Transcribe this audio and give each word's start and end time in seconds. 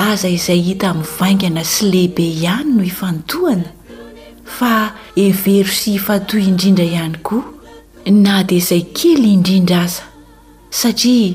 aza 0.00 0.28
izay 0.32 0.62
hita 0.64 0.92
mivaingana 0.94 1.60
sy 1.68 1.84
lehibe 1.92 2.24
ihany 2.32 2.70
no 2.76 2.82
ifanotohana 2.90 3.68
fa 4.56 4.72
evero 5.26 5.72
sy 5.80 5.96
ifatoy 5.98 6.42
indrindra 6.50 6.86
ihany 6.88 7.16
koa 7.26 8.08
na 8.24 8.36
dia 8.48 8.60
izay 8.62 8.82
kely 8.96 9.26
indrindra 9.36 9.80
aza 9.88 10.04
satria 10.80 11.34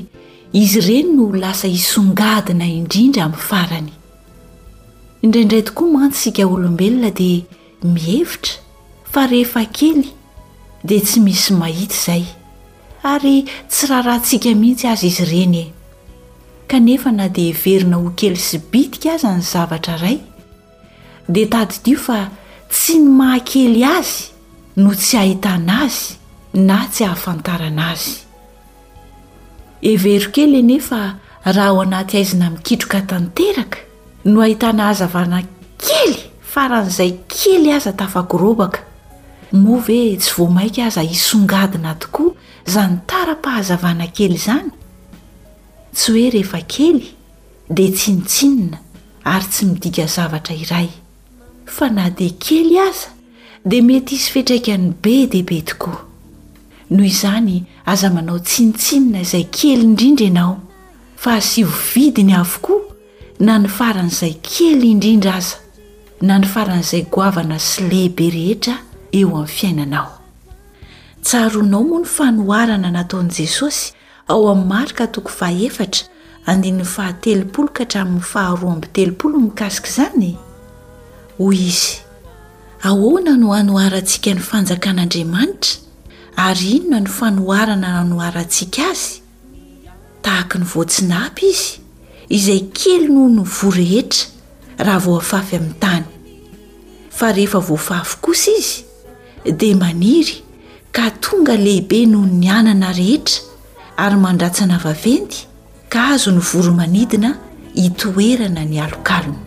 izy 0.60 0.78
ireny 0.82 1.08
no 1.18 1.26
lasa 1.42 1.68
hisongadina 1.76 2.66
indrindra 2.78 3.22
amin'ny 3.28 3.44
farany 3.50 3.92
indraindray 5.24 5.62
tokoa 5.68 5.94
mantsysika 5.96 6.48
olombelona 6.54 7.10
dia 7.20 7.46
mihevitra 7.94 8.58
fa 9.12 9.28
rehefa 9.32 9.62
kely 9.78 10.06
dia 10.88 11.06
tsy 11.06 11.18
misy 11.26 11.52
mahita 11.62 11.94
izay 12.00 12.26
ary 13.14 13.36
tsy 13.70 13.82
raha 13.92 14.06
rahantsika 14.08 14.50
mihitsy 14.64 14.86
azy 14.92 15.06
izy 15.12 15.24
ireny 15.28 15.58
e 15.62 15.66
kanefa 16.66 17.12
na 17.14 17.30
dia 17.30 17.54
everina 17.54 17.96
ho 18.02 18.10
kely 18.18 18.38
sy 18.38 18.58
bidika 18.70 19.14
aza 19.16 19.30
ny 19.38 19.42
zavatra 19.46 19.96
ray 20.02 20.18
dia 21.30 21.46
tadytio 21.50 21.98
fa 22.00 22.18
tsy 22.70 22.96
ny 23.02 23.08
maha-kely 23.18 23.82
azy 23.86 24.14
no 24.82 24.90
tsy 24.94 25.16
hahitana 25.20 25.74
azy 25.86 26.16
na 26.66 26.78
tsy 26.92 27.02
ahafantarana 27.06 27.84
azy 27.94 28.16
evero 29.92 30.28
kely 30.34 30.54
enefa 30.62 31.00
raha 31.46 31.68
ao 31.70 31.80
anaty 31.86 32.18
aizina 32.18 32.50
mikitroka 32.50 32.98
tanteraka 33.12 33.78
no 34.26 34.42
ahitana 34.42 34.90
hazavana 34.90 35.38
kely 35.84 36.14
faran'izay 36.52 37.12
kely 37.36 37.68
aza 37.78 37.92
tafa-korobaka 38.00 38.80
moa 39.62 39.84
ve 39.86 40.16
tsy 40.18 40.32
vo 40.36 40.50
maika 40.56 40.86
aza 40.90 41.00
hisongadina 41.06 41.94
tokoa 41.94 42.34
zany 42.66 42.98
tara-pahazavana 43.06 44.10
kely 44.16 44.34
izany 44.34 44.75
tsy 45.96 46.12
hoe 46.12 46.28
rehefa 46.30 46.60
kely 46.68 46.98
dia 47.72 47.88
tsinitsinina 47.92 48.78
ary 49.24 49.46
tsy 49.48 49.64
midika 49.70 50.04
zavatra 50.06 50.54
iray 50.54 50.90
fa 51.64 51.88
na 51.90 52.04
dia 52.12 52.34
kely 52.44 52.76
aza 52.84 53.08
dia 53.64 53.80
mety 53.82 54.14
isy 54.14 54.30
fitraikany 54.34 54.92
be 55.02 55.14
deibe 55.26 55.62
tokoa 55.62 56.02
noho 56.90 57.06
izany 57.08 57.64
aza 57.86 58.10
manao 58.10 58.38
tsinitsinina 58.38 59.20
izay 59.24 59.46
kely 59.56 59.82
indrindra 59.88 60.26
ianao 60.26 60.58
fa 61.16 61.34
asivovidiny 61.40 62.34
avokoa 62.34 62.82
na 63.40 63.58
nyfaran'izay 63.58 64.36
kely 64.46 64.90
indrindra 64.92 65.34
aza 65.40 65.56
na 66.20 66.38
ny 66.38 66.44
faran'izay 66.46 67.06
goavana 67.10 67.58
sy 67.58 67.88
lehibe 67.88 68.28
rehetra 68.36 68.76
eo 69.12 69.32
amin'ny 69.36 69.48
fiainanao 69.56 70.10
tsaronao 71.22 71.84
moa 71.84 72.00
ny 72.00 72.06
fanoharana 72.16 72.90
nataon' 72.90 73.32
jesosy 73.38 73.95
ao 74.28 74.48
amin'ny 74.48 74.66
marika 74.68 75.06
toko 75.12 75.30
faha 75.38 75.54
efatra 75.68 76.02
andinin'ny 76.50 76.86
fahatelopolo 76.94 77.68
ka 77.76 77.84
htramin'ny 77.86 78.22
faharoaamby 78.32 78.86
telopolo 78.96 79.36
mikasika 79.46 79.88
izany 79.90 80.30
e. 80.30 80.34
hoy 81.38 81.58
izy 81.70 81.86
ahoana 82.88 83.32
no 83.42 83.48
anoharantsika 83.60 84.30
ny 84.36 84.40
fanjakan'andriamanitra 84.50 85.72
ary 86.46 86.68
inona 86.76 87.00
no 87.06 87.10
fanoharana 87.18 87.88
nanoharaantsiaka 87.96 88.82
azy 88.90 89.08
tahaka 90.24 90.56
ny 90.60 90.64
voatsinapy 90.72 91.46
izy 91.50 91.70
izay 92.36 92.60
kely 92.78 93.04
noho 93.14 93.28
no 93.36 93.42
voa 93.52 93.74
rehetra 93.80 94.24
raha 94.84 95.00
voafavy 95.06 95.54
amin'ny 95.56 95.78
tany 95.84 96.06
fa 97.18 97.26
rehefa 97.36 97.58
voafavy 97.68 98.14
kosa 98.24 98.50
izy 98.60 98.76
dia 99.58 99.76
maniry 99.84 100.34
ka 100.94 101.04
tonga 101.22 101.54
lehibe 101.66 101.98
noho 102.12 102.26
ny 102.40 102.46
anana 102.58 102.90
rehetra 103.00 103.42
ary 103.98 104.16
mandratsynavaventy 104.20 105.48
ka 105.88 106.00
azo 106.14 106.28
ny 106.32 106.40
voromanidina 106.44 107.30
hitoerana 107.76 108.62
ny 108.68 108.76
alokalona 108.80 109.38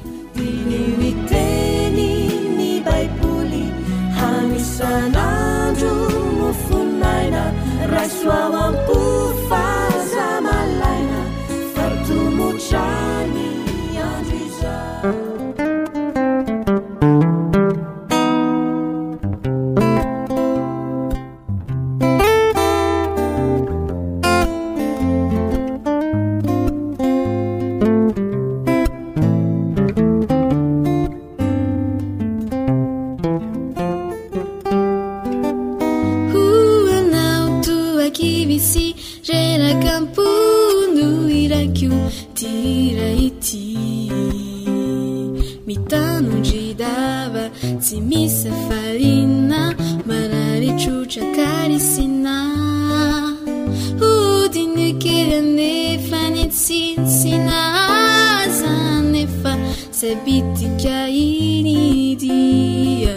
a 60.04 60.16
bitika 60.24 61.08
inydia 61.12 63.16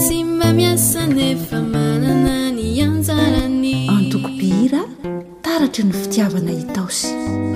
tsimba 0.00 0.46
miasanefa 0.58 1.56
manana 1.72 2.34
ny 2.56 2.64
anjaranyantokobihira 2.86 4.80
taratra 5.44 5.84
ny 5.86 5.92
fitiavana 6.00 6.52
itaosy 6.62 7.06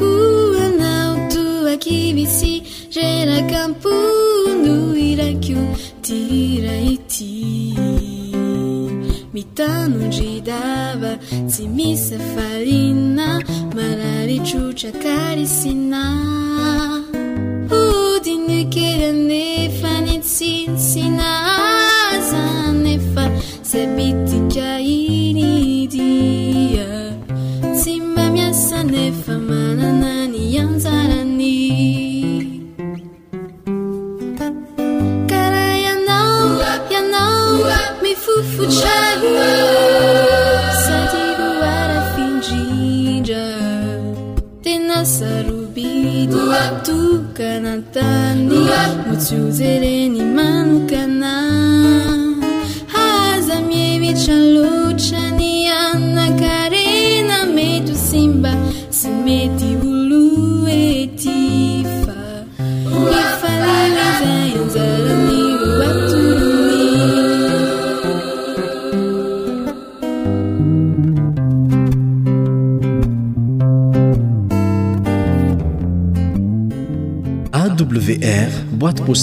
oanaotoakivisy 0.08 2.52
rerakampondo 2.94 4.76
irako 5.10 5.58
tira 6.06 6.76
ity 6.94 7.32
mitanondri 9.34 10.32
daba 10.48 11.12
tsy 11.50 11.62
misa 11.76 12.16
falinna 12.34 13.26
mara 13.74 14.12
retrotra 14.30 14.90
karisina 15.02 16.02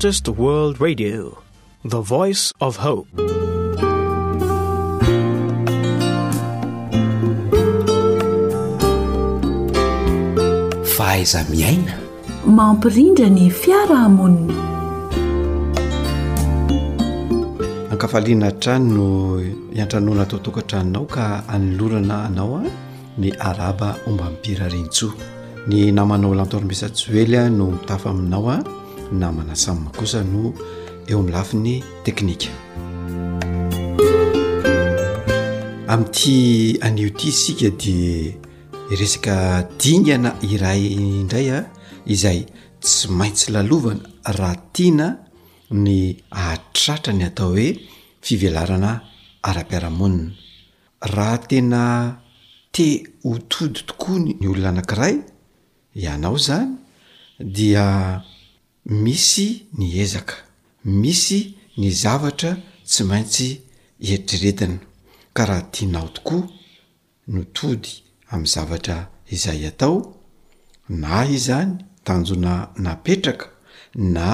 faaiza 0.00 0.32
miaina 11.50 11.98
mampirindra 12.46 13.28
ny 13.28 13.50
fiarahamonina 13.50 14.62
ankafaliana 17.92 18.50
trany 18.52 18.88
no 18.88 19.40
hiantranoana 19.74 20.22
atao 20.22 20.38
tokantrainao 20.38 21.04
ka 21.04 21.44
anolorana 21.48 22.14
hanao 22.16 22.56
a 22.56 22.62
ah, 22.62 22.70
ny 23.18 23.30
araba 23.38 23.96
omba 24.08 24.30
mibira 24.30 24.68
rintsoa 24.68 25.12
ny 25.68 25.92
namanao 25.92 26.34
lanntorombisajoely 26.34 27.36
a 27.36 27.50
no 27.50 27.66
mitafo 27.70 28.08
aminao 28.10 28.50
a 28.50 28.54
ah, 28.56 28.64
namana 29.12 29.54
samyakosa 29.56 30.24
no 30.24 30.54
eo 31.10 31.18
ami'nylafiny 31.18 31.82
teknika 32.04 32.50
am''ty 35.92 36.78
anio 36.86 37.08
ity 37.10 37.28
isika 37.32 37.68
di 37.82 37.96
resaka 38.98 39.34
dingana 39.82 40.30
iray 40.52 40.80
indray 40.94 41.46
a 41.50 41.58
ah, 41.58 41.64
izay 42.14 42.40
tsy 42.82 43.08
maintsy 43.18 43.46
lalovana 43.54 44.06
raha 44.38 44.56
tiana 44.74 45.06
ny 45.84 45.90
atratrany 46.50 47.22
atao 47.28 47.50
hoe 47.58 47.68
fivelarana 48.24 48.90
ara-piaramonina 49.48 50.26
raha 51.14 51.36
tena 51.48 51.82
te 52.74 52.86
otody 53.30 53.80
tokoa 53.88 54.16
ny 54.24 54.46
olona 54.52 54.68
anankiray 54.72 55.14
ianao 56.02 56.36
zany 56.46 56.70
dia 57.54 57.84
misy 58.86 59.66
ny 59.78 60.00
ezaka 60.02 60.34
misy 60.84 61.54
ny 61.76 61.90
zavatra 62.02 62.52
tsy 62.88 63.02
maintsy 63.10 63.48
eritriretana 64.04 64.78
ka 65.36 65.42
raha 65.48 65.62
tianao 65.72 66.08
tokoa 66.14 66.42
notody 67.32 67.90
amn'ny 68.32 68.48
zavatra 68.54 68.96
izay 69.34 69.60
atao 69.70 69.98
na 71.02 71.14
izany 71.36 71.72
tanjona 72.06 72.52
napetraka 72.84 73.46
na 74.14 74.30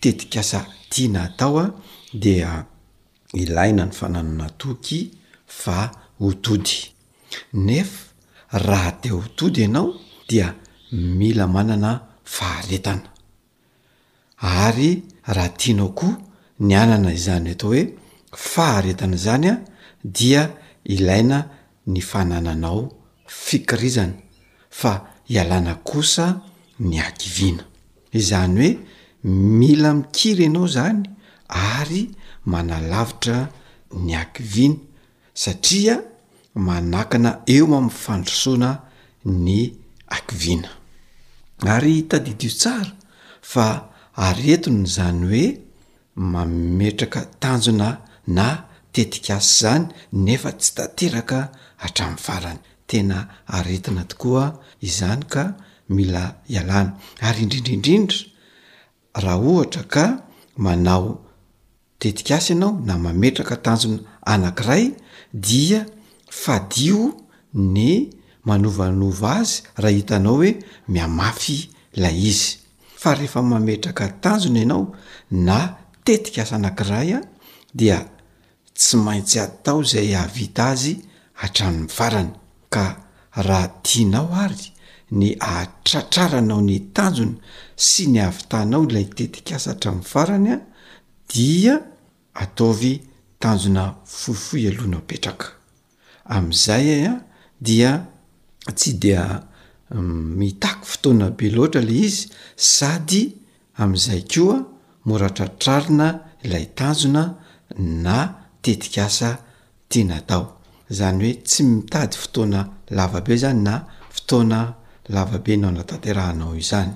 tetikasa 0.00 0.58
tiana 0.90 1.20
atao 1.28 1.58
a 1.58 1.74
dia 2.22 2.50
ilaina 3.40 3.84
ny 3.88 3.92
fananona 3.98 4.46
toky 4.60 4.98
fa 5.60 5.78
hotody 6.20 6.78
nefa 7.66 7.96
raha 8.66 8.90
de 9.02 9.08
hotody 9.16 9.60
ianao 9.62 9.88
dia 10.28 10.54
mila 10.92 11.46
manana 11.46 11.90
faharetana 12.24 13.13
ary 14.50 15.02
raha 15.36 15.48
tianao 15.60 15.88
koa 15.98 16.16
ny 16.60 16.74
anana 16.82 17.10
izany 17.20 17.48
atao 17.52 17.70
hoe 17.72 17.82
faharetana 18.52 19.16
zany 19.26 19.46
a 19.52 19.54
dia 20.16 20.42
ilaina 20.94 21.38
ny 21.92 22.00
fanananao 22.10 22.82
fikirizana 23.46 24.12
fa 24.80 24.92
hialana 25.28 25.74
kosa 25.88 26.26
ny 26.88 26.94
ankivina 27.06 27.64
izany 28.20 28.54
hoe 28.60 28.70
mila 29.58 29.90
mikiry 30.00 30.44
anao 30.48 30.66
zany 30.76 31.00
ary 31.78 32.02
manalavitra 32.52 33.38
ny 34.04 34.12
ankivina 34.22 34.76
satria 35.42 35.94
manakina 36.66 37.30
eo 37.54 37.64
amin'ny 37.66 37.92
fandrosoana 38.04 38.70
ny 39.44 39.58
akivina 40.16 40.70
ary 41.74 41.94
tadidio 42.10 42.52
tsara 42.60 42.92
fa 43.52 43.66
aretiny 44.16 44.86
zany 44.86 45.24
hoe 45.28 45.58
mametraka 46.14 47.26
tanjona 47.38 48.00
na 48.26 48.66
tetik 48.92 49.30
asy 49.30 49.54
izany 49.54 49.84
nefa 50.24 50.50
tsy 50.58 50.70
tateraka 50.76 51.38
hatrami'ny 51.82 52.22
farany 52.26 52.58
tena 52.90 53.18
aretina 53.56 54.02
tokoa 54.10 54.44
izany 54.88 55.22
ka 55.32 55.42
mila 55.94 56.22
hialana 56.50 56.90
ary 57.26 57.40
indrindraindrindra 57.44 58.18
raha 59.24 59.40
ohatra 59.52 59.82
ka 59.94 60.04
manao 60.64 61.06
tetik 62.00 62.28
asy 62.36 62.52
ianao 62.52 62.72
na 62.86 62.94
mametraka 63.04 63.56
tanjona 63.64 63.98
anankiray 64.32 64.84
dia 65.46 65.80
fadio 66.42 67.00
ny 67.74 67.90
manovanova 68.48 69.30
azy 69.40 69.54
raha 69.82 69.96
hitanao 69.98 70.36
hoe 70.40 70.50
miamafy 70.88 71.58
lay 72.02 72.18
izy 72.30 72.48
fa 73.04 73.12
rehefa 73.18 73.42
mametraka 73.42 74.06
tanjona 74.22 74.58
ianao 74.60 74.94
na 75.30 75.58
tetika 76.06 76.40
asa 76.42 76.54
anankiray 76.60 77.10
a 77.14 77.20
dia 77.78 77.98
tsy 78.78 78.96
maintsy 79.04 79.36
atao 79.46 79.78
zay 79.90 80.08
ahavita 80.18 80.64
azy 80.72 80.92
atramin'ny 81.44 81.86
varany 81.96 82.30
ka 82.74 82.84
raha 83.46 83.68
tianao 83.86 84.28
ary 84.44 84.66
ny 85.18 85.26
atratraranao 85.54 86.60
ny 86.68 86.76
tanjona 86.96 87.34
sy 87.88 88.02
ny 88.12 88.18
avytanao 88.28 88.82
lay 88.94 89.04
tetika 89.16 89.52
asa 89.58 89.68
hatramin'ny 89.72 90.04
farany 90.12 90.48
a 90.56 90.60
dia 91.34 91.74
ataovy 92.42 92.92
tanjona 93.42 93.84
fohifoy 94.18 94.64
alohana 94.70 94.98
petraka 95.08 95.46
am'izay 96.36 96.86
ay 96.96 97.04
a 97.12 97.16
dia 97.66 97.90
tsy 98.78 98.90
dia 99.02 99.22
mitako 99.92 100.84
fotoana 100.84 101.30
be 101.30 101.50
loatra 101.50 101.80
le 101.80 101.92
izy 101.92 102.28
sady 102.56 103.34
ami'izay 103.80 104.22
koa 104.32 104.56
moratratrarina 105.06 106.08
ilay 106.44 106.66
tanjona 106.78 107.22
na 108.04 108.16
tetik 108.62 108.96
asa 109.06 109.38
tiana 109.88 110.18
tao 110.28 110.56
zany 110.96 111.18
hoe 111.24 111.34
tsy 111.48 111.62
mitady 111.74 112.16
fotoana 112.22 112.60
lavabe 112.96 113.34
zany 113.42 113.62
na 113.66 113.74
fotoana 114.14 114.74
lavabe 115.14 115.52
nao 115.60 115.70
natanterahanao 115.70 116.54
izany 116.62 116.92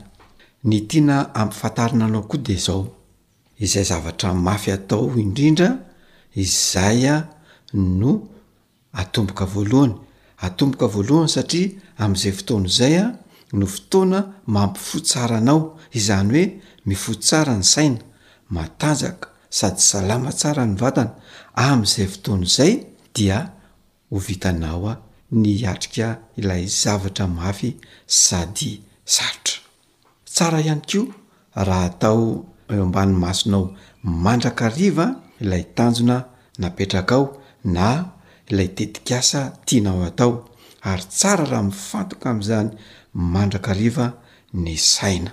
ny 0.68 0.80
tiana 0.88 1.16
ampifantarina 1.34 2.04
anao 2.06 2.22
koa 2.30 2.40
de 2.46 2.54
zao 2.66 2.82
izay 3.64 3.84
zavatra 3.90 4.34
mafy 4.46 4.70
atao 4.76 5.04
indrindra 5.24 5.70
izay 6.34 7.02
a 7.06 7.16
no 7.98 8.10
atomboka 9.00 9.44
voalohany 9.54 9.94
atomboka 10.46 10.86
voalohany 10.94 11.28
satria 11.36 11.70
amn'izay 12.04 12.32
fotona 12.38 12.64
izay 12.68 12.98
a 13.00 13.06
no 13.58 13.66
fotoana 13.74 14.18
mampifotsaranao 14.54 15.60
izany 15.98 16.30
hoe 16.32 16.44
mifotsara 16.86 17.54
ny 17.58 17.62
saina 17.64 18.02
matanjaka 18.54 19.28
sady 19.50 19.80
salama 19.88 20.30
tsara 20.38 20.64
ny 20.66 20.74
vatana 20.82 21.10
amin'izay 21.54 22.08
fotona 22.14 22.44
izay 22.48 22.72
dia 23.14 23.38
ho 24.10 24.16
vitanao 24.28 24.82
a 24.92 24.94
ny 25.40 25.50
atrika 25.72 26.08
ilay 26.40 26.64
zavatra 26.80 27.26
mafy 27.26 27.70
sady 28.06 28.70
sarotra 29.14 29.60
tsara 30.34 30.60
ihany 30.62 30.82
ko 30.90 31.00
raha 31.66 31.84
atao 31.90 32.22
eo 32.74 32.82
ambani 32.86 33.14
masonao 33.24 33.64
mandrakariva 34.02 35.06
ilay 35.42 35.64
tanjona 35.76 36.16
napetraka 36.60 37.14
ao 37.14 37.26
na 37.74 37.86
ilay 38.50 38.68
tetikasa 38.76 39.40
tianao 39.66 40.02
atao 40.08 40.47
ary 40.92 41.04
tsara 41.18 41.44
raha 41.50 41.62
mifantoka 41.68 42.26
am'izany 42.34 42.70
mandrakariva 43.34 44.06
ny 44.64 44.68
saina 44.94 45.32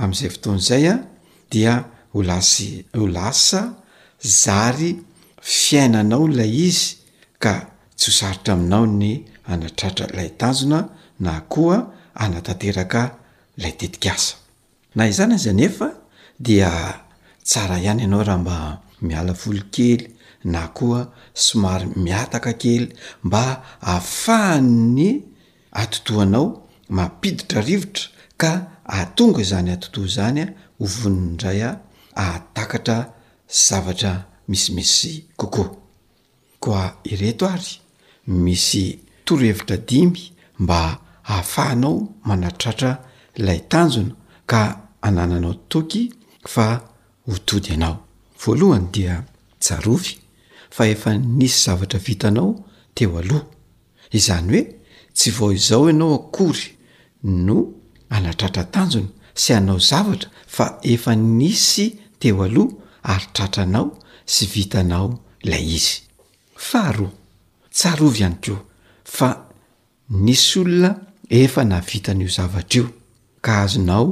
amn'izay 0.00 0.30
fotoan'izay 0.34 0.84
a 0.92 0.96
dia 1.52 1.72
olasy 2.18 2.68
o 2.98 3.00
lasa 3.16 3.60
zary 4.42 4.90
fiainanao 5.60 6.24
lay 6.38 6.52
izy 6.68 6.84
ka 7.42 7.52
tsy 7.98 8.06
hosaritra 8.12 8.50
aminao 8.56 8.84
ny 9.02 9.12
anatratra 9.52 10.06
lay 10.16 10.28
tanzona 10.40 10.80
na 11.26 11.32
koa 11.52 11.78
anatanteraka 12.24 13.02
lay 13.62 13.74
tetikasa 13.80 14.34
na 14.96 15.02
izany 15.12 15.32
aza 15.38 15.52
nefa 15.60 15.88
dia 16.46 16.70
tsara 17.48 17.76
ihany 17.84 18.00
ianao 18.04 18.22
raha 18.28 18.40
mba 18.42 18.56
mialafolo 19.06 19.62
kely 19.74 20.02
na 20.44 20.68
koa 20.76 21.08
somary 21.34 21.86
miataka 22.04 22.52
kely 22.62 22.84
mba 23.26 23.42
ahafahan 23.90 24.66
ny 24.96 25.08
atotohanao 25.82 26.48
mampiditra 26.88 27.60
rivotra 27.68 28.04
ka 28.40 28.50
atonga 28.84 29.38
izany 29.44 29.70
atotoha 29.76 30.08
zany 30.16 30.40
a 30.46 30.48
hovonindray 30.80 31.60
a 31.68 31.70
aatakatra 32.24 32.98
zavatra 33.66 34.12
misimisy 34.48 35.12
kokoa 35.38 35.70
koa 36.62 36.84
ireto 37.12 37.44
ary 37.54 37.70
misy 38.44 38.84
torohevitra 39.24 39.76
dimy 39.88 40.22
mba 40.64 40.78
ahafahanao 41.30 41.96
manatratra 42.28 42.90
ilay 43.38 43.60
tanjona 43.70 44.14
ka 44.50 44.60
anananao 45.06 45.54
toky 45.72 46.02
fa 46.52 46.66
hotody 47.30 47.70
anao 47.76 47.96
voalohany 48.42 48.86
dia 48.94 49.14
jarofy 49.68 50.23
fa 50.74 50.88
efa 50.94 51.10
nisy 51.38 51.56
zavatra 51.64 51.98
vitanao 52.06 52.50
teo 52.94 53.18
aloha 53.18 53.44
izany 54.18 54.48
hoe 54.50 54.62
tsy 55.16 55.30
vao 55.36 55.52
izao 55.52 55.84
ianao 55.90 56.14
akory 56.16 56.66
no 57.22 57.56
anatratra 58.14 58.64
tanjona 58.74 59.08
sy 59.42 59.52
hanao 59.54 59.78
zavatra 59.78 60.30
fa 60.56 60.66
efa 60.92 61.12
nisy 61.14 61.86
teo 62.18 62.42
aloha 62.46 62.74
ary 63.12 63.26
tratranao 63.32 63.86
sy 64.32 64.44
vitanao 64.54 65.08
ilay 65.44 65.64
izy 65.76 65.94
faharoa 66.68 67.12
tsarovy 67.76 68.18
ihany 68.18 68.38
koa 68.44 68.58
fa 69.16 69.28
nisy 70.24 70.48
olona 70.60 70.90
efa 71.40 71.62
na 71.70 71.78
vita 71.90 72.10
n'io 72.14 72.30
zavatra 72.38 72.72
io 72.80 72.84
ka 73.44 73.54
azonao 73.62 74.10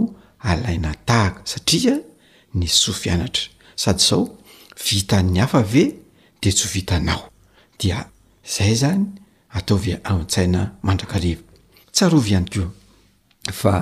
alainatahaka 0.50 1.40
satria 1.50 1.96
ny 2.58 2.66
soafi 2.80 3.08
anatra 3.14 3.44
sady 3.82 3.98
zao 4.06 4.24
vitany 4.86 5.40
afave 5.44 5.84
de 6.42 6.50
tsy 6.50 6.66
ho 6.66 6.70
vitanao 6.74 7.22
dia 7.80 8.08
zay 8.54 8.74
zany 8.82 9.04
ataovy 9.58 9.92
aon-tsaina 10.08 10.62
mandrakalivo 10.86 11.42
tsarovy 11.94 12.30
ihany 12.32 12.48
koa 12.54 12.68
fa 13.60 13.74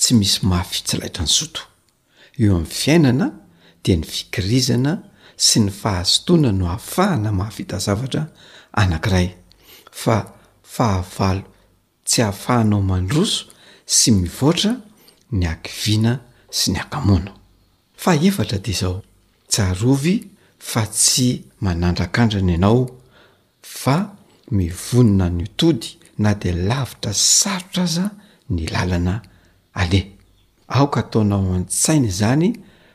tsy 0.00 0.12
misy 0.18 0.38
mahafitsilaitra 0.50 1.24
ny 1.26 1.32
soto 1.38 1.62
eo 2.42 2.54
amin'ny 2.56 2.70
fiainana 2.80 3.26
dea 3.84 3.96
ny 4.00 4.04
fikirizana 4.12 4.92
sy 5.46 5.56
ny 5.64 5.70
fahasotoana 5.80 6.50
no 6.58 6.64
hafahana 6.74 7.30
mahafita 7.38 7.76
zavatra 7.86 8.22
anankiray 8.80 9.28
fa 10.00 10.16
fahavalo 10.74 11.42
tsy 12.08 12.18
hahafahanao 12.24 12.80
mandroso 12.90 13.40
sy 13.96 14.08
mivoatra 14.20 14.72
ny 15.38 15.44
akiviana 15.54 16.12
sy 16.58 16.66
ny 16.72 16.78
akamoana 16.84 17.32
fa 18.02 18.10
efatra 18.28 18.58
de 18.66 18.72
zao 18.80 18.96
tsarovy 19.52 20.14
fa 20.60 20.86
tsy 20.86 21.44
manandrakandrana 21.60 22.52
ianao 22.52 22.86
fa 23.62 24.10
mivonona 24.50 25.28
ny 25.30 25.44
otody 25.44 25.86
na 26.18 26.34
de 26.34 26.52
lavitra 26.52 27.12
sarotra 27.12 27.82
aza 27.82 28.10
ny 28.50 28.66
lalana 28.72 29.22
aleh 29.74 30.06
aoka 30.68 31.00
ataonao 31.00 31.54
an-tsaina 31.54 32.10
zany 32.10 32.50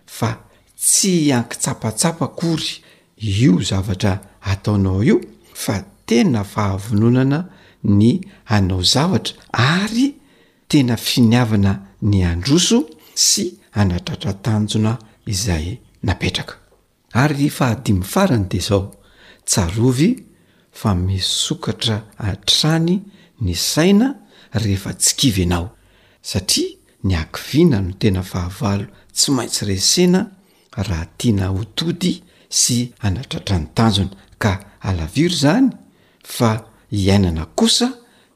fa 0.06 0.30
tsy 0.78 1.34
ankitsapatsapa 1.34 2.28
kory 2.28 2.72
io 3.20 3.62
zavatra 3.62 4.22
ataonao 4.42 5.04
io 5.04 5.22
fa 5.54 5.84
tena 6.06 6.44
fahavononana 6.44 7.40
ny 7.84 8.22
anao 8.46 8.82
zavatra 8.84 9.36
ary 9.54 10.16
tena 10.68 10.96
finiavana 10.98 11.72
ny 12.02 12.24
androso 12.26 12.78
sy 13.26 13.48
anatratratanjona 13.72 14.98
izay 15.26 15.78
napetraka 16.04 16.61
ary 17.14 17.50
fahadimy 17.50 18.04
farana 18.04 18.46
de 18.48 18.60
zao 18.60 18.92
tsarovy 19.46 20.16
fa 20.72 20.96
misokatra 20.96 22.04
a-trany 22.18 23.02
ny 23.42 23.54
saina 23.56 24.08
rehefa 24.54 24.94
tsikivy 24.94 25.44
anao 25.44 25.68
satria 26.30 26.70
ny 27.04 27.16
ankiviana 27.22 27.82
no 27.82 27.92
tena 28.02 28.22
fahavalo 28.32 28.86
tsy 29.16 29.32
maintsy 29.32 29.66
resena 29.70 30.22
raha 30.78 31.06
tiana 31.18 31.48
hotody 31.58 32.14
sy 32.60 32.78
anatratra 33.08 33.56
nytanjona 33.60 34.16
ka 34.44 34.54
alaviro 34.90 35.36
zany 35.44 35.70
fa 36.36 36.50
hiainana 36.92 37.46
kosa 37.46 37.88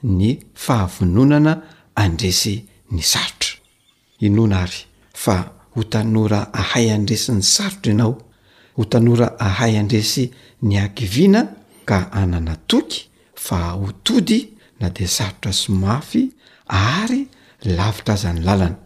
ny 0.04 0.28
fahavononana 0.64 1.54
andresy 2.04 2.56
ny 2.92 3.02
sarotro 3.12 3.56
inona 4.26 4.58
ary 4.68 4.82
fa 5.24 5.36
ho 5.76 5.84
tanora 5.94 6.40
ahay 6.54 6.88
andresy 6.98 7.32
ny 7.32 7.42
sarotra 7.44 7.92
ianao 7.94 8.25
ho 8.78 8.86
tanora 8.86 9.36
ahay 9.40 9.78
andresy 9.78 10.32
ny 10.64 10.76
ankivina 10.78 11.42
ka 11.86 12.10
ananatoky 12.12 13.08
fa 13.36 13.58
hotody 13.82 14.50
na 14.80 14.90
de 14.90 15.08
sarotra 15.08 15.52
somafy 15.62 16.22
ary 16.96 17.22
lavitra 17.78 18.14
azany 18.18 18.42
lalana 18.48 18.78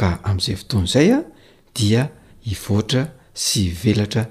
ka 0.00 0.08
amin'izay 0.26 0.56
fotoan' 0.60 0.88
izay 0.88 1.10
a 1.12 1.18
dia 1.76 2.02
hivoatra 2.48 3.02
sy 3.44 3.58
ivelatra 3.70 4.22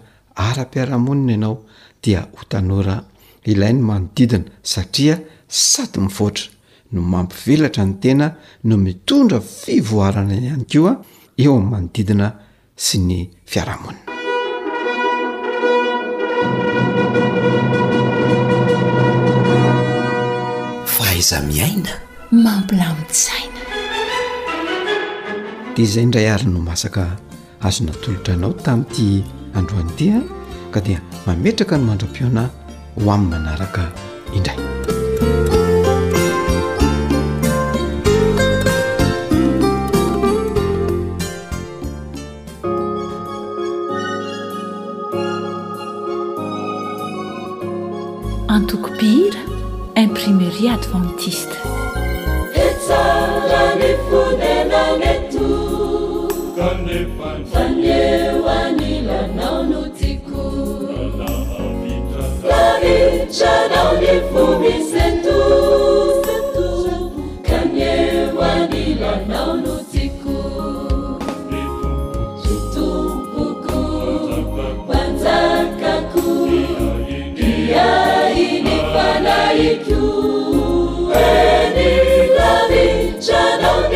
ara-piarahamonina 0.46 1.32
ianao 1.34 1.56
dia 2.04 2.22
ho 2.36 2.44
tanora 2.52 2.96
ilai 3.52 3.74
ny 3.76 3.82
manodidina 3.90 4.50
satria 4.72 5.16
sady 5.70 6.00
mivoatra 6.06 6.46
no 6.94 7.00
mampivelatra 7.14 7.84
ny 7.90 7.94
tena 8.04 8.28
no 8.68 8.76
mitondra 8.86 9.40
fivoarana 9.62 10.34
ihany 10.48 10.66
keo 10.72 10.86
a 10.92 10.94
eo 11.44 11.52
am'ny 11.58 11.70
manodidina 11.72 12.28
sy 12.86 12.98
ny 13.10 13.20
fiarahamonina 13.52 14.17
za 21.22 21.42
miaina 21.42 21.90
mampilamitzaina 22.32 23.62
dia 25.76 25.86
izay 25.86 26.04
indray 26.04 26.30
ary 26.30 26.46
no 26.46 26.60
masaka 26.70 27.06
azonatolotra 27.68 28.34
anao 28.34 28.54
tami'ity 28.68 29.08
androany 29.60 29.92
dia 30.00 30.18
ah. 30.18 30.28
ka 30.74 30.80
dia 30.82 31.00
mametraka 31.28 31.78
ny 31.78 31.86
mandram-piona 31.90 32.44
ho 32.96 33.12
amin'ny 33.16 33.30
manaraka 33.34 33.90
indray 34.38 34.97
ياتفمتيست 50.62 51.57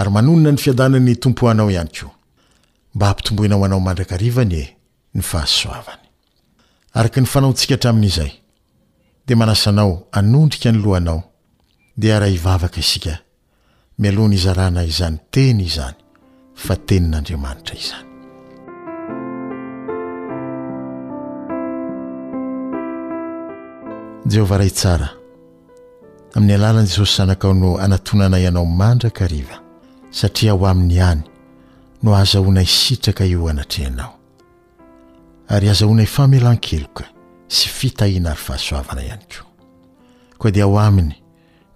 ary 0.00 0.10
manonona 0.16 0.50
ny 0.52 0.58
fiadanan'ny 0.64 1.14
tompohanao 1.22 1.68
ihany 1.74 1.90
koa 2.00 2.12
mba 2.94 3.04
hampitomboinao 3.08 3.64
anao 3.64 3.80
mandrakarivany 3.86 4.54
e 4.62 4.66
ny 5.14 5.22
fahasoavany 5.30 6.04
araka 6.98 7.18
ny 7.22 7.28
fanaontsika 7.32 7.74
hatramin'izay 7.76 8.32
dia 9.26 9.36
manasanao 9.42 9.92
hanondrika 10.16 10.68
ny 10.72 10.78
lohanao 10.84 11.20
dia 12.00 12.18
ra 12.20 12.26
hivavaka 12.26 12.78
isika 12.84 13.14
mialohana 13.98 14.34
izarahna 14.38 14.80
izany 14.92 15.16
teny 15.34 15.60
izany 15.70 15.96
fa 16.64 16.74
tenin'andriamanitra 16.88 17.74
izany 17.84 18.06
jehovah 24.32 24.58
raytsara 24.62 25.08
amin'ny 26.36 26.54
alalan'i 26.56 26.88
jesosy 26.90 27.14
zanakao 27.20 27.52
no 27.60 27.68
anatonanayianao 27.84 28.66
mandrakariva 28.80 29.56
satria 30.10 30.52
ao 30.52 30.66
aminy 30.66 30.94
ihany 30.94 31.20
no 32.02 32.16
azahoanay 32.16 32.66
sitraka 32.66 33.24
io 33.24 33.48
anatrehanao 33.48 34.14
ary 35.48 35.68
azahoanay 35.68 36.06
famelan-keloka 36.06 37.04
sy 37.48 37.68
fitahiana 37.68 38.30
ary 38.30 38.38
fahasoavana 38.40 39.02
ihany 39.04 39.22
koa 39.28 39.46
koa 40.38 40.50
dia 40.50 40.64
ao 40.64 40.78
aminy 40.80 41.12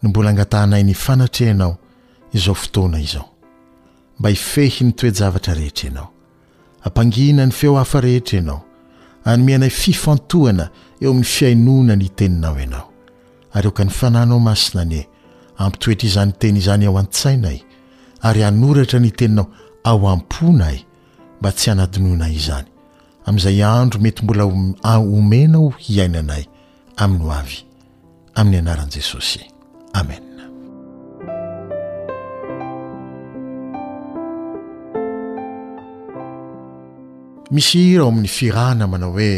ny 0.03 0.09
mbola 0.09 0.31
angatahanay 0.31 0.83
ny 0.83 0.95
fanatrehanao 0.95 1.79
izao 2.33 2.55
fotoana 2.55 3.01
izao 3.01 3.29
mba 4.19 4.29
hifehy 4.29 4.81
ny 4.85 4.93
toejavatra 4.93 5.55
rehetra 5.55 5.89
ianao 5.89 6.11
ampangina 6.85 7.47
ny 7.47 7.53
feo 7.53 7.77
hafa 7.77 8.01
rehetra 8.01 8.39
ianao 8.39 8.65
anymianay 9.25 9.71
fifantohana 9.71 10.71
eo 11.01 11.11
amin'ny 11.11 11.25
fiainoana 11.25 11.97
ny 11.97 12.09
teninao 12.09 12.61
ianao 12.61 12.91
ary 13.53 13.65
eoka 13.67 13.85
ny 13.85 13.91
fananao 13.91 14.41
masina 14.41 14.85
nye 14.85 15.09
ampitoetra 15.57 16.09
izany 16.09 16.33
teny 16.39 16.59
izany 16.59 16.85
eo 16.85 16.99
an-tsainay 16.99 17.61
ary 18.25 18.43
anoratra 18.45 18.99
ny 19.01 19.11
teninao 19.11 19.47
ao 19.85 20.09
amponay 20.09 20.79
mba 21.41 21.51
tsy 21.53 21.69
hanadinohinay 21.71 22.35
izany 22.41 22.69
amin'izay 23.27 23.59
andro 23.75 23.99
mety 24.05 24.21
mbola 24.25 24.45
oaomena 24.45 25.59
ho 25.63 25.69
hiainanay 25.85 26.45
amin'ny 27.03 27.25
ho 27.25 27.31
avy 27.41 27.59
amin'ny 28.39 28.59
anaran'i 28.61 28.93
jesosy 28.97 29.41
ame 29.99 30.17
misy 37.55 37.83
rao 37.99 38.09
amin'ny 38.09 38.31
firahana 38.37 38.85
manao 38.93 39.13
hoe 39.17 39.35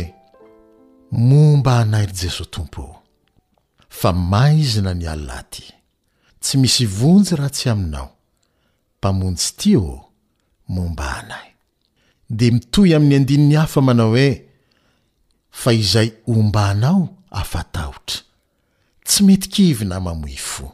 momba 1.29 1.73
hanairy 1.81 2.13
jesosy 2.21 2.51
tompo 2.55 2.83
fa 3.99 4.13
maizina 4.31 4.95
ny 4.99 5.05
alaty 5.15 5.65
tsy 6.43 6.55
misy 6.63 6.85
vonjy 6.99 7.35
ra 7.41 7.49
tsy 7.55 7.67
aminao 7.71 8.16
amonjy 9.09 9.51
ti 9.59 9.75
o 9.77 9.89
mombanay 10.75 11.47
de 12.39 12.47
mitoy 12.51 12.91
amin'ny 12.97 13.17
andininy 13.21 13.55
hafa 13.61 13.81
manao 13.87 14.11
hoe 14.11 14.31
fa 15.61 15.71
izay 15.81 16.09
ombanao 16.35 17.01
afatahotra 17.43 18.21
tsy 19.07 19.21
mety 19.27 19.47
kivyna 19.55 19.97
mamoi 20.07 20.37
fo 20.51 20.67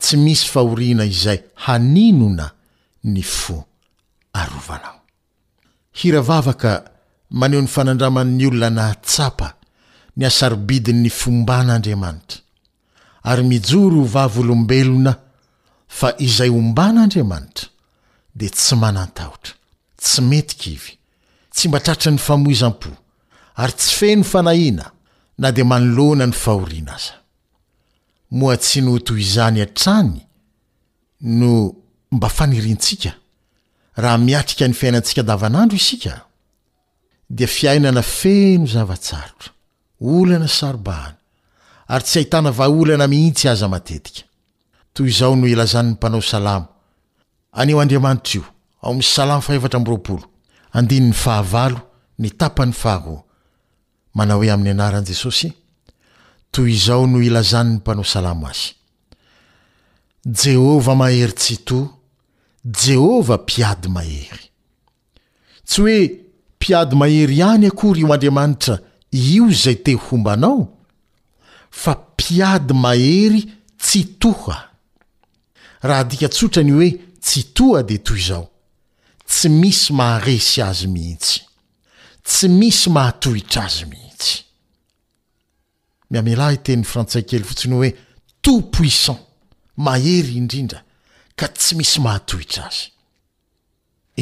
tsy 0.00 0.16
misy 0.24 0.46
fahoriana 0.52 1.04
izay 1.12 1.40
haninona 1.64 2.46
ny 3.12 3.20
fo 3.38 3.56
arovanao 4.40 4.98
hira 5.98 6.20
vavaka 6.28 6.72
maneho 7.38 7.62
ny 7.64 7.68
fanandraman'ny 7.74 8.44
olona 8.48 8.70
nahatsapa 8.76 9.48
ny 10.16 10.22
asarobidinny 10.30 11.10
fomban'aandriamanitra 11.20 12.38
ary 13.30 13.44
mijoro 13.50 14.00
h 14.04 14.08
vavolombelona 14.14 15.12
fa 15.98 16.08
izay 16.26 16.50
ombanaandriamanitra 16.60 17.68
dea 18.38 18.52
tsy 18.56 18.74
manantahotra 18.82 19.54
tsy 20.02 20.20
mety 20.30 20.54
kivy 20.62 20.92
tsy 21.54 21.68
mba 21.68 21.80
tratra 21.84 22.10
ny 22.12 22.18
famoizam-po 22.28 22.90
ary 23.62 23.74
tsy 23.78 23.90
feno 24.00 24.24
fanahina 24.32 24.86
na 25.42 25.48
dea 25.56 25.64
manolona 25.72 26.26
ny 26.26 26.34
fahoriana 26.44 26.94
aza 26.98 27.14
moa 28.38 28.56
tsy 28.64 28.80
notoizany 28.80 29.60
a-trany 29.66 30.16
no 31.40 31.52
mba 32.16 32.28
fanirintsika 32.36 33.10
raha 34.02 34.18
miatrika 34.26 34.68
ny 34.68 34.74
fiainantsika 34.80 35.22
davanandro 35.22 35.76
isika 35.76 36.14
dia 37.36 37.46
fiainana 37.46 38.02
feno 38.02 38.66
zavatsarotra 38.66 39.50
olana 40.00 40.48
sarobahana 40.48 41.16
ary 41.88 42.04
tsy 42.04 42.18
ahitana 42.18 42.50
vaolana 42.58 43.06
mihintsy 43.12 43.46
aza 43.48 43.68
matetika 43.68 44.31
toy 44.94 45.08
izao 45.08 45.36
no 45.36 45.46
ilazanyny 45.48 45.92
mpanao 45.92 46.22
salamo 46.22 46.66
anio 47.52 47.80
andriamanitr' 47.80 48.34
io 48.34 48.44
ao 48.82 48.94
ms 48.94 49.14
salamo 49.14 50.22
ann'ny 50.74 51.12
fahaval 51.12 51.74
ny 52.18 52.28
tapan'ny 52.36 52.72
fahaho 52.72 53.16
manao 54.14 54.38
hoe 54.38 54.50
amin'ny 54.52 54.70
anaran' 54.72 55.06
jesosy 55.06 55.52
toy 56.50 56.72
izao 56.74 57.06
no 57.06 57.22
ilazanyny 57.22 57.76
mpanao 57.76 58.04
salamo 58.04 58.46
azy 58.46 58.74
jehova 60.24 60.94
mahery 60.94 61.32
tsy 61.32 61.56
to 61.56 61.78
jehova 62.84 63.36
mpiady 63.38 63.88
mahery 63.88 64.44
tsy 65.66 65.80
hoe 65.80 66.00
mpiady 66.56 66.96
mahery 66.96 67.36
ihany 67.40 67.66
akory 67.66 68.00
io 68.00 68.12
andriamanitra 68.12 68.78
io 69.10 69.50
zay 69.52 69.76
teo 69.84 69.98
homba 70.10 70.32
anao 70.32 70.68
fa 71.70 71.92
mpiady 71.96 72.74
mahery 72.74 73.40
tsy 73.78 74.04
toha 74.18 74.71
raha 75.82 76.00
adika 76.06 76.28
tsotrany 76.30 76.72
oe 76.76 76.90
tsy 77.20 77.42
toa 77.56 77.82
de 77.82 77.96
toy 78.06 78.20
izao 78.22 78.46
tsy 79.26 79.48
misy 79.50 79.92
maharesy 79.98 80.62
azy 80.62 80.86
mihitsy 80.94 81.42
tsy 82.22 82.48
misy 82.48 82.90
mahatohitra 82.94 83.64
azy 83.66 83.84
mihitsy 83.90 84.34
miamelaha 86.10 86.54
iten' 86.58 86.86
frantsay 86.92 87.24
kely 87.26 87.42
fotsiny 87.46 87.74
ho 87.76 87.82
oe 87.82 87.90
tout 88.44 88.70
puissant 88.74 89.20
mahery 89.76 90.36
indrindra 90.38 90.82
ka 91.38 91.48
tsy 91.50 91.74
misy 91.80 91.98
mahatohitra 92.06 92.62
azy 92.70 92.86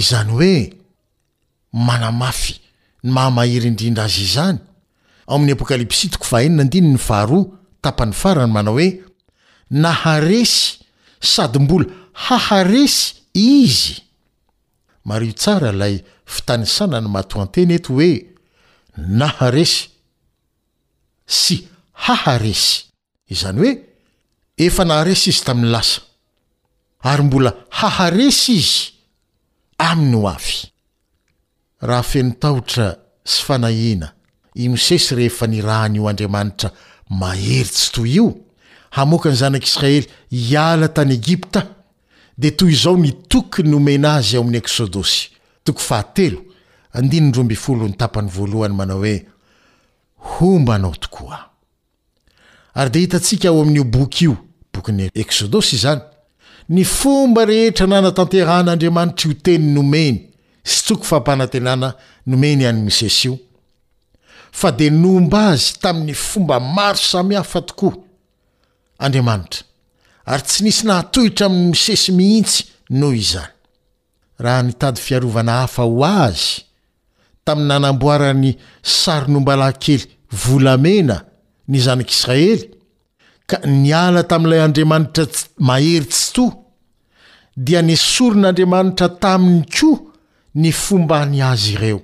izany 0.01 0.33
hoe 0.33 0.55
manamafy 1.87 2.57
n 3.05 3.13
mahamahery 3.13 3.69
indrindra 3.69 4.09
azy 4.09 4.23
izany 4.31 4.57
ao 5.29 5.37
amin'ny 5.37 5.53
apokalipsya 5.59 6.09
toko 6.17 6.25
faheninandinyny 6.25 6.97
varoa 7.09 7.53
tapany 7.85 8.17
farany 8.17 8.53
manao 8.55 8.81
hoe 8.81 8.91
naharesy 9.71 10.80
sady 11.21 11.59
mbola 11.59 11.85
haharesy 12.13 13.15
izy 13.35 14.03
mario 15.05 15.33
tsara 15.33 15.69
ilay 15.73 16.05
fitanisana 16.27 17.01
ny 17.01 17.09
mato 17.09 17.41
an-teny 17.45 17.75
eto 17.77 17.93
hoe 18.01 18.11
naharesy 19.21 19.89
sy 21.27 21.57
haharesy 22.05 22.73
izany 23.33 23.59
hoe 23.61 23.73
efa 24.57 24.85
naharesy 24.85 25.29
izy 25.31 25.45
tamin'ny 25.45 25.71
lasa 25.73 26.01
ary 27.11 27.23
mbola 27.25 27.51
haharesy 27.79 28.57
izy 28.59 28.79
aminy 29.89 30.17
ho 30.17 30.29
avy 30.35 30.57
raha 31.89 32.03
fenotahotra 32.11 32.87
sy 33.33 33.41
fanahina 33.47 34.09
i 34.63 34.69
mosesy 34.69 35.15
rehefa 35.17 35.47
nyrahan'io 35.47 36.09
andriamanitra 36.09 36.69
maheritsy 37.21 37.93
toy 37.95 38.11
io 38.19 38.27
hamoka 38.91 39.29
ny 39.31 39.37
zanak'israely 39.37 40.07
iala 40.33 40.89
tany 40.89 41.13
egipta 41.15 41.67
de 42.39 42.51
toy 42.51 42.73
izao 42.73 42.97
ny 42.99 43.13
toky 43.29 43.63
nomena 43.63 44.15
azy 44.19 44.37
ao 44.37 44.43
amin'ny 44.43 44.59
eksôdôsy 44.59 45.31
toontpny 45.65 46.35
vlony 48.35 48.75
mana 48.75 48.95
oe 48.97 49.15
omba 50.41 50.79
nao 50.79 50.95
tokoa 50.95 51.49
ay 52.75 52.91
de 52.91 52.99
hitatsika 53.01 53.49
ao 53.49 53.63
amin''io 53.63 53.85
boky 53.85 54.25
io 54.25 54.37
bokyny 54.75 55.09
esôdosy 55.15 55.77
zany 55.79 56.01
ny 56.69 56.85
fomba 56.85 57.45
rehetra 57.45 57.87
nana 57.87 58.11
tanteraan'andriamanitra 58.13 59.29
io 59.29 59.37
teny 59.43 59.65
nomeny 59.75 60.17
sy 60.65 60.83
tok 60.87 61.05
fampahnantenana 61.05 61.95
nomeny 62.27 62.67
anny 62.67 62.91
sesyio 62.91 63.39
fa 64.51 64.73
de 64.73 64.91
nomba 64.91 65.49
azy 65.55 65.79
tamin'ny 65.81 66.15
fomba 66.15 66.61
maro 66.61 66.99
samy 66.99 67.35
hafa 67.37 67.63
tokoa 67.63 68.10
andriamanitra 69.05 69.65
ary 70.33 70.43
tsy 70.49 70.61
nisy 70.65 70.83
nahatohitra 70.89 71.45
amin'ny 71.51 71.67
mosesy 71.73 72.11
mihitsy 72.19 72.61
noho 72.99 73.13
izany 73.23 73.51
raha 74.45 74.61
nitady 74.67 74.99
fiarovana 75.07 75.53
hafa 75.61 75.83
ho 75.89 76.01
azy 76.23 76.47
tamin'ny 77.45 77.69
nanamboarany 77.73 78.49
sary 79.01 79.29
no 79.33 79.39
mbalayn 79.43 79.77
kely 79.85 80.03
volamena 80.45 81.17
ny 81.71 81.77
zanak'israely 81.87 82.63
ka 83.49 83.57
niala 83.85 84.21
tamin'ilay 84.31 84.63
andriamanitra 84.67 85.25
mahery 85.69 86.07
tsy 86.13 86.31
toa 86.35 86.51
dia 87.65 87.81
nisoron'andriamanitra 87.89 89.07
taminy 89.23 89.63
koa 89.77 90.01
ny 90.63 90.69
fombany 90.85 91.37
azy 91.51 91.71
ireo 91.77 92.01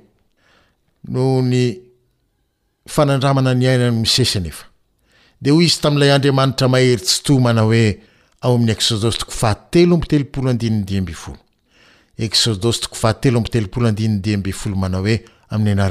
noho 1.12 1.38
ny 1.52 1.62
fanandramana 2.94 3.52
ny 3.58 3.64
aina 3.70 3.86
ny 3.90 3.94
mosesy 4.02 4.36
anefa 4.40 4.64
de 5.40 5.50
hoy 5.52 5.64
izy 5.66 5.80
tami'ilay 5.82 6.12
andriamanitra 6.16 6.68
maheritsy 6.68 7.20
to 7.24 7.34
mana 7.44 7.64
oe 7.64 7.86
aom'ye 8.42 8.76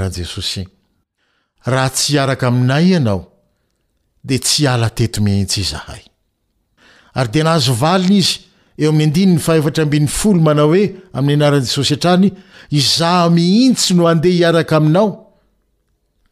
teteopooeeaha 0.01 1.89
tsy 1.95 2.19
araka 2.23 2.47
aminayianao 2.47 3.21
de 4.23 4.37
tsy 4.39 4.67
alateto 4.67 5.19
mihintsyzahay 5.25 6.01
ryde 7.25 7.41
nahazovalina 7.43 8.17
izy 8.21 8.33
eo 8.81 8.89
ami'ny 8.89 9.07
andinny 9.09 9.39
faevatrabiny 9.45 10.07
folo 10.07 10.39
manao 10.47 10.69
hoe 10.73 10.83
amin'ny 11.17 11.41
anaran 11.41 11.65
jesosy 11.65 11.93
atrany 11.97 12.27
izaho 12.69 13.29
mihintsy 13.37 13.93
no 13.97 14.05
andeha 14.11 14.35
hiaraka 14.37 14.77
aminao 14.77 15.07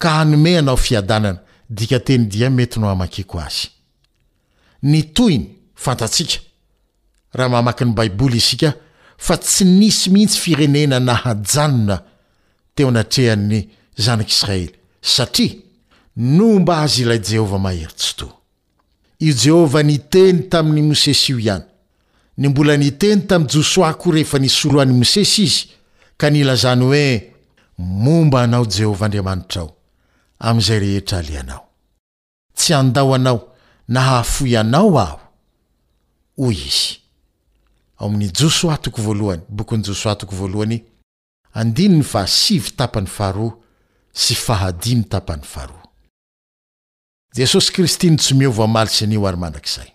ka 0.02 0.10
hanome 0.17 0.52
anao 0.58 0.78
fiadanana 0.86 1.39
dikateny 1.77 2.25
diamety 2.31 2.79
no 2.79 2.89
amakiko 2.89 3.39
azy 3.45 3.67
ny 4.83 5.01
toyny 5.15 5.45
fantatsika 5.75 6.38
raha 7.33 7.49
mamaky 7.55 7.86
ny 7.86 7.93
baiboly 7.97 8.38
isika 8.38 8.73
fa 9.17 9.38
tsy 9.38 9.63
nisy 9.65 10.09
mihitsy 10.13 10.39
firenena 10.43 10.97
nahajanona 11.07 11.97
teo 12.75 12.88
anatrehan'ny 12.93 13.59
zanak'isiraely 14.03 14.67
satria 15.13 15.55
nomba 16.38 16.73
azy 16.86 16.99
ilay 17.03 17.21
jehovah 17.29 17.62
maheritso 17.65 18.13
to 18.19 18.27
i 19.19 19.29
jehovah 19.43 19.83
niteny 19.89 20.39
tamin'ny 20.51 20.83
mosesy 20.91 21.31
io 21.31 21.38
ihany 21.45 21.65
ny 22.38 22.45
mbola 22.49 22.77
niteny 22.77 23.21
tamin'i 23.29 23.51
josoa 23.53 23.93
ko 24.01 24.12
rehefa 24.13 24.38
nisoroan'i 24.39 24.93
mosesy 25.01 25.43
izy 25.47 25.62
ka 26.17 26.29
nlazany 26.29 26.83
hoe 26.89 27.07
momba 27.77 28.38
anao 28.43 28.65
jehovahandriamanitra 28.75 29.62
ao 29.62 29.71
am'izay 30.45 30.79
rehetra 30.79 31.17
alianao 31.17 31.69
tsy 32.56 32.73
andao 32.73 33.13
anao 33.15 33.56
nahafoi 33.93 34.58
anao 34.62 34.99
aho 35.03 35.19
oy 36.47 36.58
izy 36.69 36.89
ao 37.97 38.08
amin'ny 38.08 38.29
josoany 38.38 40.79
jesosy 47.38 47.69
kristy 47.75 48.08
nitsomomas 48.10 49.01
n 49.01 49.03
ary 49.27 49.38
manrakizay 49.43 49.89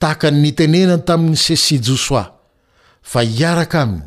tahaka 0.00 0.26
nnitenenany 0.30 1.04
tamin'ny 1.06 1.36
sesy 1.44 1.74
josoa 1.86 2.24
fa 3.10 3.20
iaraka 3.24 3.78
aminy 3.82 4.06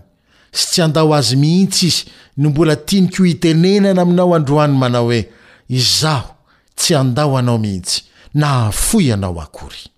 sy 0.51 0.67
tsy 0.75 0.81
handao 0.81 1.13
azo 1.13 1.37
mihtsy 1.37 1.87
izy 1.87 2.05
no 2.37 2.49
mbola 2.49 2.75
tinik 2.75 3.19
io 3.19 3.25
hitenenana 3.25 4.01
aminao 4.01 4.35
androany 4.35 4.71
manao 4.73 5.13
e 5.13 5.29
izaho 5.69 6.33
tsy 6.75 6.95
andao 6.95 7.37
anao 7.37 7.57
mihntsy 7.57 8.03
nafoi 8.33 9.11
anao 9.11 9.39
akory 9.41 9.89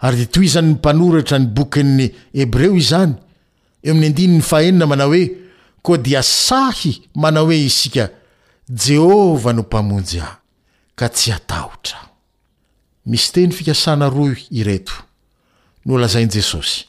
ary 0.00 0.16
detoy 0.16 0.44
izany 0.44 0.66
ny 0.66 0.72
mpanoratra 0.72 1.38
nybokiny 1.38 2.14
hebreo 2.32 2.76
izany 2.76 3.14
eo 3.82 3.92
aminy 3.94 4.42
a 4.82 4.86
manao 4.86 5.10
oe 5.10 5.22
koa 5.82 5.96
dia 5.98 6.22
sahy 6.22 7.02
manao 7.14 7.46
oe 7.46 7.64
isika 7.64 8.08
jehovah 8.68 9.54
no 9.54 9.62
mpamonjy 9.62 10.20
ahy 10.22 10.34
ka 10.94 11.08
tsy 11.08 11.30
hatahotra 11.30 12.09
misy 13.06 13.32
teny 13.32 13.52
fikasana 13.52 14.08
roa 14.08 14.34
ireto 14.50 14.92
no 15.84 15.98
lazain'i 15.98 16.30
jesosy 16.32 16.84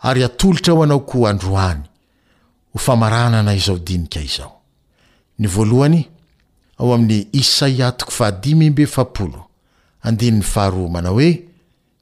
ary 0.00 0.24
atolotra 0.24 0.72
ao 0.72 0.82
anao 0.82 1.00
koa 1.00 1.30
androany 1.30 1.82
ho 2.72 2.78
famaranana 2.78 3.54
izao 3.54 3.78
dinika 3.78 4.20
izao 4.20 4.60
ny 5.38 5.48
voalohany 5.48 6.04
ao 6.78 6.94
amin'ny 6.94 7.26
isay 7.32 7.82
atok 7.88 8.10
fahadmybe 8.10 8.84
andnny 10.02 10.42
faharoa 10.42 10.88
manao 10.88 11.14
hoe 11.14 11.42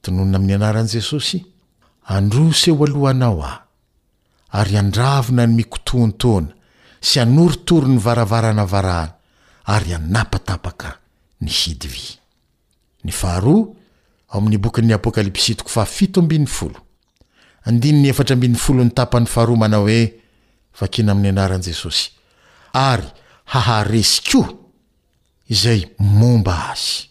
tononona 0.01 0.37
amin'ny 0.37 0.53
anaran' 0.55 0.87
jesosy 0.93 1.45
andro 2.05 2.53
seho 2.53 2.85
alohanao 2.85 3.41
ao 3.43 3.59
ary 4.51 4.77
andravina 4.77 5.47
ny 5.47 5.53
mikotontoana 5.55 6.53
sy 7.01 7.19
anoritory 7.19 7.87
ny 7.87 7.97
varavarana 7.99 8.65
varahana 8.65 9.13
ary 9.65 9.93
anapatapaka 9.93 10.97
ny 11.41 11.49
hidvi 11.51 12.20
ny 13.03 13.11
faharoa 13.11 13.67
ao 14.31 14.39
amin'ny 14.39 14.57
bokyny'ny 14.61 14.93
apôkalipsy 14.93 15.51
itoko 15.57 15.69
fa 15.69 15.85
fito 15.85 16.19
ambin'ny 16.21 16.47
folo 16.47 16.79
andininy 17.65 18.09
efatra 18.09 18.33
ambiny 18.33 18.55
folo 18.55 18.83
ny 18.83 18.91
tapan'ny 18.91 19.27
faharoa 19.27 19.57
manao 19.61 19.85
hoe 19.87 20.13
vakiana 20.79 21.11
amin'ny 21.11 21.29
anaran' 21.33 21.63
jesosy 21.65 22.09
ary 22.73 23.07
haharesiko 23.45 24.41
izay 25.49 25.81
momba 25.99 26.69
azy 26.71 27.09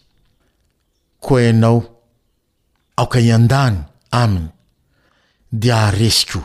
koa 1.19 1.41
ianao 1.41 1.77
aoka 2.97 3.19
ian-dany 3.19 3.77
aminy 4.11 4.49
di 5.51 5.71
aharesiko 5.71 6.41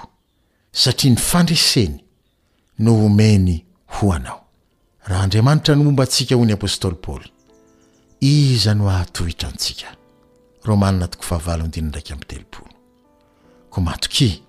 satria 0.72 1.12
ny 1.12 1.16
fandreseny 1.18 1.94
no 2.78 3.04
omeny 3.06 3.64
hoanao 3.94 4.40
raha 5.08 5.22
andriamanitra 5.22 5.74
ny 5.74 5.84
momba 5.84 6.04
ntsika 6.04 6.34
ho 6.36 6.44
ny 6.44 6.52
apôstôly 6.52 6.98
pôoly 7.06 7.35
izano 8.20 8.88
ahatohitra 8.90 9.48
antsika 9.48 9.86
roamanina 10.64 11.08
toko 11.08 11.22
fahavalo 11.22 11.66
ndina 11.66 11.88
ndraika 11.88 12.14
amiy 12.14 12.24
telopolo 12.24 12.70
ko 13.70 13.80
matoki 13.80 14.42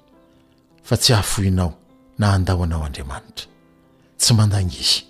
fa 0.83 0.97
tsy 0.97 1.13
hahafoinao 1.13 1.73
na 2.17 2.27
handahoanao 2.27 2.83
andriamanitra 2.85 3.45
tsy 4.17 4.33
mandanga 4.33 4.73
izy 4.73 5.03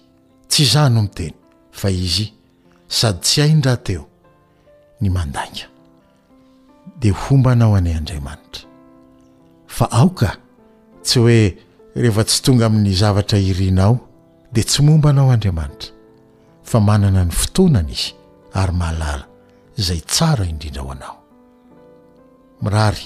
tsy 0.47 0.63
izano 0.63 1.01
miteny 1.01 1.33
fa 1.71 1.89
izy 1.91 2.33
sady 2.87 3.19
tsy 3.19 3.41
haindrateo 3.41 4.07
ny 5.01 5.09
mandanga 5.09 5.69
di 6.99 7.09
hombanao 7.09 7.75
any 7.75 7.93
andriamanitra 7.93 8.61
fa 9.67 9.91
aoka 9.91 10.37
tsy 11.03 11.19
hoe 11.19 11.57
rehefa 11.95 12.23
tsy 12.23 12.41
tonga 12.41 12.65
amin'ny 12.65 12.95
zavatra 12.95 13.39
irinao 13.39 13.99
di 14.53 14.63
tsy 14.63 14.81
mombanao 14.81 15.31
andriamanitra 15.31 15.91
fa 16.63 16.79
manana 16.79 17.23
ny 17.25 17.31
fotoanana 17.31 17.89
izy 17.91 18.16
ary 18.57 18.73
mahalala 18.73 19.27
zay 19.77 20.01
tsara 20.01 20.43
indrindra 20.49 20.81
ho 20.83 20.89
anao 20.95 21.17
mirary 22.63 23.05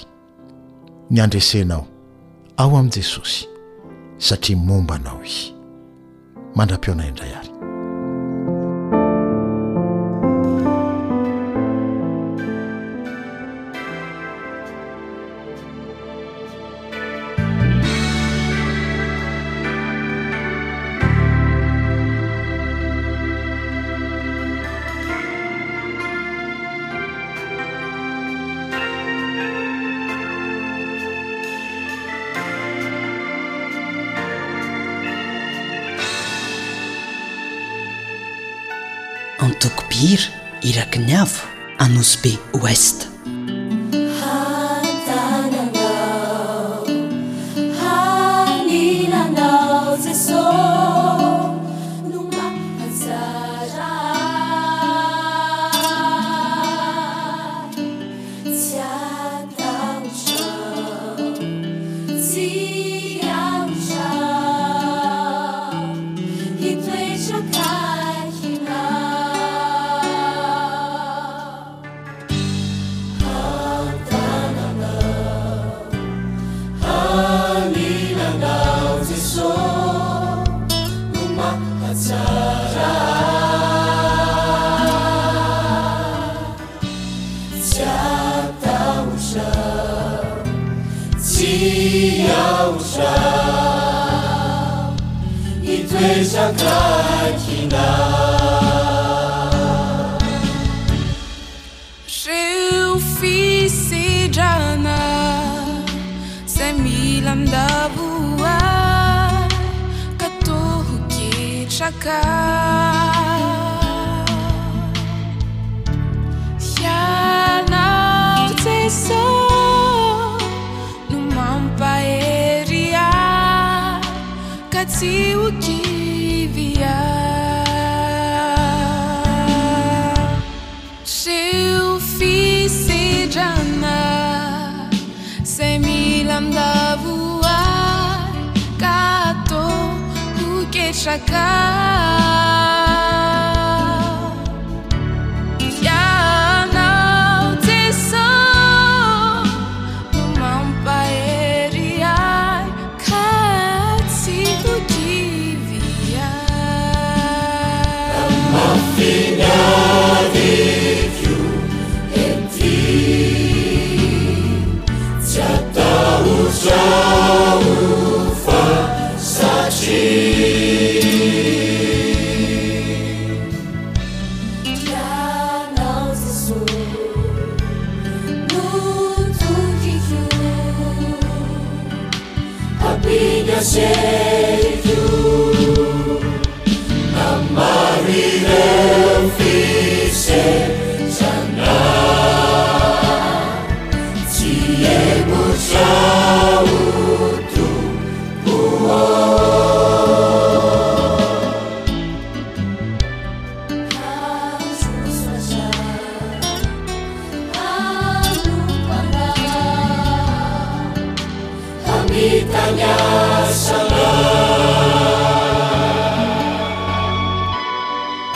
ny 1.12 1.18
andresenao 1.22 1.84
ao 2.60 2.72
am' 2.80 2.90
jesosy 2.94 3.44
satria 4.26 4.56
momba 4.68 4.94
anao 4.98 5.20
izy 5.28 5.52
mandra-pionaindray 6.56 7.32
ary 7.40 7.51
سبي 42.02 42.38
ويست 42.62 43.11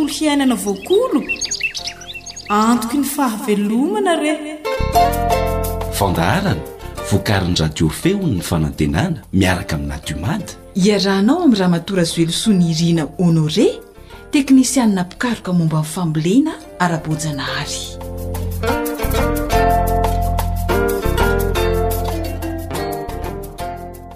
o 0.00 0.06
iainanavoakolo 0.24 1.22
antoko 2.48 2.96
ny 2.96 3.04
fahavelomana 3.04 4.12
re 4.22 4.32
fandaharana 5.98 6.60
voakarinydradio 7.10 7.88
feonyny 7.88 8.40
fanantenana 8.50 9.22
miaraka 9.40 9.76
aminadiomady 9.76 10.52
iarahnao 10.84 11.42
amin'nyraha 11.44 11.70
matora 11.76 12.04
zoelosoa 12.04 12.54
ny 12.54 12.70
irina 12.72 13.04
onore 13.26 13.68
teknisianna 14.34 15.04
pikaroka 15.04 15.52
momba 15.52 15.80
nyfambolena 15.84 16.52
ara-bojana 16.84 17.42
hary 17.42 17.84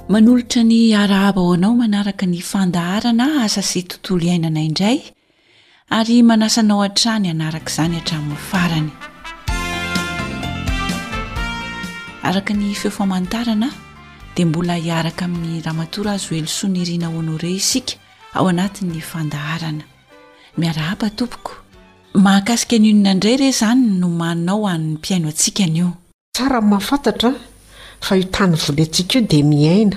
manolotra 0.08 0.62
ny 0.64 0.80
araaba 1.04 1.40
oanao 1.40 1.74
manaraka 1.82 2.26
ny 2.26 2.40
fandaharana 2.52 3.26
asa 3.44 3.62
se 3.62 3.82
tontolo 3.82 4.24
iainana 4.30 4.60
inday 4.60 4.98
ary 5.90 6.20
manasanao 6.29 6.81
han-trany 6.83 7.29
anaraka 7.31 7.70
izany 7.70 7.94
hatramin'ny 7.99 8.37
farany 8.51 8.88
araka 12.27 12.53
ny 12.59 12.75
feofamanotarana 12.81 13.68
dia 14.35 14.46
mbola 14.46 14.75
hiaraka 14.75 15.22
amin'ny 15.29 15.62
rahamatora 15.62 16.11
azy 16.16 16.27
hoelosoa 16.31 16.68
ny 16.72 16.79
iriana 16.83 17.07
ho 17.12 17.20
anao 17.22 17.38
re 17.42 17.51
isika 17.61 17.94
ao 18.35 18.46
anatin'ny 18.53 19.01
fandaharana 19.11 19.85
miarahapa 20.59 21.07
tompoko 21.18 21.53
mahakasika 22.25 22.77
n'iononaindray 22.79 23.35
ire 23.37 23.46
izany 23.55 23.81
no 24.01 24.09
manonao 24.20 24.66
an'ny 24.66 24.88
mpiaino 24.99 25.27
antsika 25.31 25.64
nio 25.66 25.88
tsara 26.37 26.61
mafantatra 26.61 27.31
fa 28.07 28.12
iotany 28.18 28.55
vola 28.62 28.83
antsika 28.85 29.18
io 29.18 29.20
dia 29.31 29.44
miaina 29.44 29.96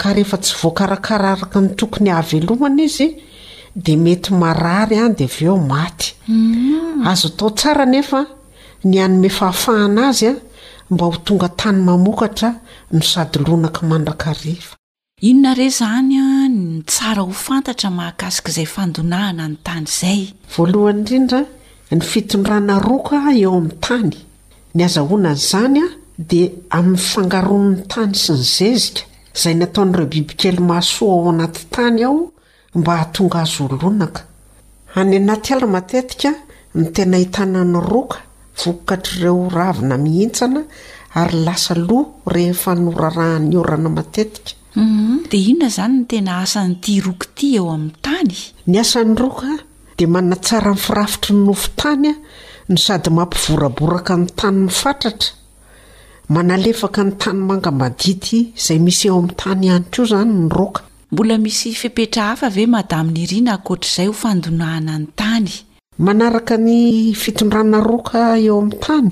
ka 0.00 0.14
rehefa 0.16 0.36
tsy 0.42 0.56
voakarakaraaraka 0.62 1.56
ny 1.64 1.68
tokony 1.78 2.08
havelohana 2.10 2.82
izy 2.88 3.08
Mm. 3.76 5.12
neooe 7.88 8.24
ny 8.86 8.98
anome 9.00 9.28
fahafahana 9.30 10.08
azy 10.08 10.26
a 10.28 10.30
mba 10.90 11.04
ho 11.06 11.16
tonga 11.24 11.48
tany 11.48 11.80
mamokatra 11.84 12.54
no 12.92 13.00
sady 13.00 13.38
lonaka 13.46 13.80
mandraka 13.86 14.32
rivaa 14.32 15.96
ntsar 16.48 17.18
hofntaamahaaikaizaydoahana 17.24 19.44
ny 19.48 19.56
tanizayvoalohany 19.64 20.96
inrindra 21.00 21.40
ny 21.96 22.00
fitondrana 22.10 22.74
roka 22.84 23.16
eo 23.40 23.52
amin'ny 23.56 23.76
tany 23.84 24.12
ny 24.76 24.80
azahonan' 24.84 25.36
izany 25.40 25.78
a 25.80 25.86
dia 26.30 26.50
amin'ny 26.76 26.98
fangaronony 27.12 27.80
tany 27.88 28.12
sy 28.22 28.32
ny 28.36 28.42
zezika 28.44 29.00
izay 29.36 29.54
nataonyireo 29.56 30.06
bibikely 30.12 30.60
mahsoa 30.60 31.12
ao 31.16 31.30
anaty 31.32 31.60
tanyao 31.74 32.33
mba 32.74 32.92
hahtonga 32.96 33.38
azo 33.42 33.62
olonaka 33.68 34.20
any 35.00 35.12
anaty 35.18 35.50
ala 35.54 35.66
matetika 35.76 36.30
ny 36.78 36.84
tena 36.94 37.16
hitanany 37.22 37.78
roka 37.92 38.18
vokatr'ireo 38.60 39.48
ravina 39.56 39.96
mihintsana 40.04 40.60
ary 41.20 41.36
lasa 41.46 41.74
loa 41.88 42.04
rehefa 42.34 42.72
norarahan'ny 42.84 43.54
orana 43.62 43.88
matetikadia 43.88 44.82
mhm, 44.82 45.14
inona 45.40 45.66
izany 45.70 45.94
n 46.02 46.06
tena 46.10 46.32
asan'niti 46.44 46.92
roka 47.06 47.26
t 47.36 47.54
eo 47.58 47.66
amn'ny 47.76 47.96
tany 48.04 48.36
ny 48.70 48.76
asany 48.82 49.12
roka 49.22 49.50
dia 49.98 50.08
manatsara 50.14 50.72
ny 50.74 50.80
firafitry 50.86 51.32
ny 51.38 51.42
nofo 51.48 51.68
tany 51.80 52.08
a 52.10 52.14
ny 52.70 52.78
sady 52.84 53.10
mampivoraboraka 53.16 54.12
ny 54.22 54.26
tany 54.38 54.58
ny 54.66 54.70
fatratra 54.80 55.30
manalefaka 56.34 57.00
ny 57.06 57.12
tany 57.22 57.38
manga 57.48 57.70
madity 57.80 58.38
izay 58.58 58.80
misy 58.86 59.06
eo 59.10 59.16
amin'ny 59.20 59.36
tany 59.42 59.62
ihany 59.68 59.84
koa 59.94 60.02
izany 60.06 60.34
ny 60.34 60.48
roka 60.60 60.80
mbola 61.12 61.38
misy 61.38 61.74
fepetra 61.74 62.26
hafa 62.32 62.48
ve 62.54 62.66
madaminy 62.66 63.20
iriana 63.24 63.54
akoatra'izay 63.58 64.06
hofandonahana 64.08 64.94
ny 65.00 65.06
tany 65.20 65.48
manaraka 66.06 66.54
ny 66.66 67.12
fitondrana 67.22 67.78
roka 67.90 68.20
eo 68.46 68.58
amin'ny 68.60 68.78
tany 68.86 69.10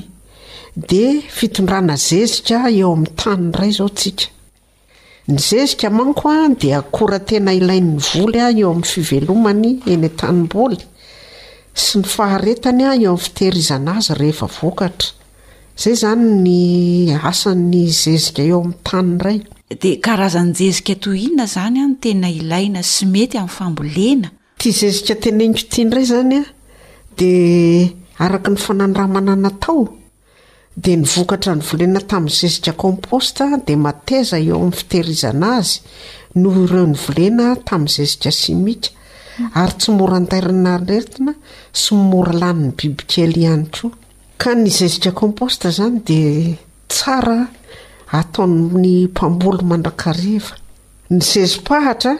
dia 0.90 1.10
fitondrana 1.38 1.94
zezika 2.08 2.58
eo 2.78 2.90
amin'ny 2.94 3.14
tany 3.20 3.44
ray 3.58 3.70
izao 3.74 3.86
ntsika 3.96 4.26
ny 5.28 5.36
zezika 5.48 5.88
manko 5.98 6.26
a 6.28 6.48
dia 6.60 6.80
kora 6.96 7.18
tena 7.28 7.52
ilain'ny 7.60 8.00
voly 8.12 8.40
ay 8.48 8.56
eo 8.62 8.70
amin'ny 8.72 8.90
fivelomany 8.94 9.70
eny 9.92 10.06
an-tanimboly 10.08 10.80
sy 11.84 11.92
ny 12.00 12.06
faharetany 12.16 12.84
ay 12.92 13.00
eo 13.04 13.12
amin'ny 13.12 13.24
fiteirizana 13.26 13.90
azy 14.00 14.14
rehefa 14.20 14.48
vokatra 14.58 15.10
izay 15.76 15.94
izany 15.96 16.24
ny 16.44 16.54
asany 17.30 17.82
zezika 18.02 18.42
eo 18.50 18.60
amin'ny 18.64 18.80
tany 18.90 19.10
ray 19.26 19.38
di 19.78 19.98
karazany 20.00 20.52
jezika 20.54 20.94
toinona 20.94 21.46
zanya 21.46 21.86
no 21.86 21.96
tena 22.02 22.28
ilaina 22.28 22.82
sy 22.82 23.06
mety 23.12 23.38
amin'ny 23.38 23.50
fambolena 23.58 24.28
tia 24.58 24.72
zezika 24.80 25.14
tena 25.22 25.42
inko 25.48 25.60
tia 25.72 25.84
ndray 25.86 26.04
zany 26.12 26.36
a 26.36 26.42
di 27.18 27.32
araka 28.24 28.48
ny 28.52 28.58
fanandramananatao 28.64 29.82
dea 30.82 30.96
nyvokatra 31.02 31.52
ny 31.56 31.62
volena 31.68 32.00
tamin'ny 32.10 32.36
zezika 32.40 32.72
komposta 32.82 33.44
dia 33.66 33.76
mateza 33.86 34.36
eo 34.44 34.56
amin'ny 34.60 34.76
fitehirizana 34.80 35.46
azy 35.58 35.78
noh 36.40 36.56
ireo 36.64 36.86
ny 36.92 36.96
volena 37.06 37.46
tamin'ny 37.68 37.94
zezika 37.98 38.30
simika 38.40 38.90
ary 39.60 39.74
tsy 39.78 39.90
morandairinarertina 39.98 41.32
sy 41.80 41.92
mora 42.10 42.32
laniny 42.42 42.72
bibikely 42.78 43.38
ihanytroa 43.46 43.94
ka 44.40 44.50
ny 44.60 44.68
zezika 44.80 45.10
komposta 45.20 45.70
zany 45.78 45.96
dia 46.08 46.56
tsara 46.92 47.40
hataonny 48.12 49.04
mpambolo 49.08 49.62
mandrakariva 49.70 50.54
ny 51.10 51.20
zezi 51.20 51.58
pahatra 51.68 52.14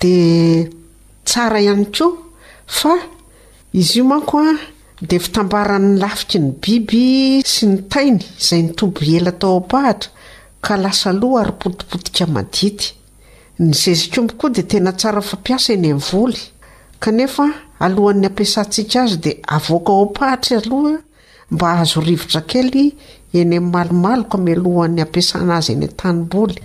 dia 0.00 0.66
tsara 1.24 1.60
ihany 1.60 1.84
koa 1.96 2.12
fa 2.66 2.92
izy 3.72 3.98
io 4.00 4.04
manko 4.04 4.38
a 4.48 4.56
dia 5.08 5.20
fitambaran'ny 5.20 5.98
lafiky 6.00 6.38
ny 6.42 6.50
biby 6.62 7.02
sy 7.52 7.64
ny 7.72 7.78
tainy 7.92 8.24
izay 8.40 8.62
ny 8.64 8.72
tombo 8.78 9.00
ela 9.18 9.32
tao 9.40 9.52
oapahatra 9.60 10.10
ka 10.64 10.72
lasa 10.80 11.10
aloha 11.12 11.40
ary 11.42 11.54
potipotika 11.60 12.24
madity 12.26 12.88
ny 13.60 13.70
zezi 13.82 14.08
ko 14.12 14.18
mbokoa 14.22 14.50
dia 14.54 14.64
tena 14.70 14.92
tsara 14.96 15.20
fampiasa 15.20 15.72
ieny 15.72 15.90
am 15.92 16.00
voly 16.10 16.40
kanefa 17.04 17.46
alohan'ny 17.84 18.26
ampiasantsika 18.30 18.98
azy 19.04 19.16
dia 19.24 19.36
avoaka 19.56 19.90
o 19.92 20.02
apahatra 20.08 20.56
aloha 20.62 20.94
mba 21.52 21.66
hahazo 21.70 22.00
rivotra 22.00 22.40
kely 22.50 22.86
enyn 23.40 23.64
malomaloko 23.72 24.36
milohan'ny 24.46 25.00
ampiasana 25.04 25.56
azy 25.60 25.72
eny 25.72 25.88
tanimboly 26.00 26.56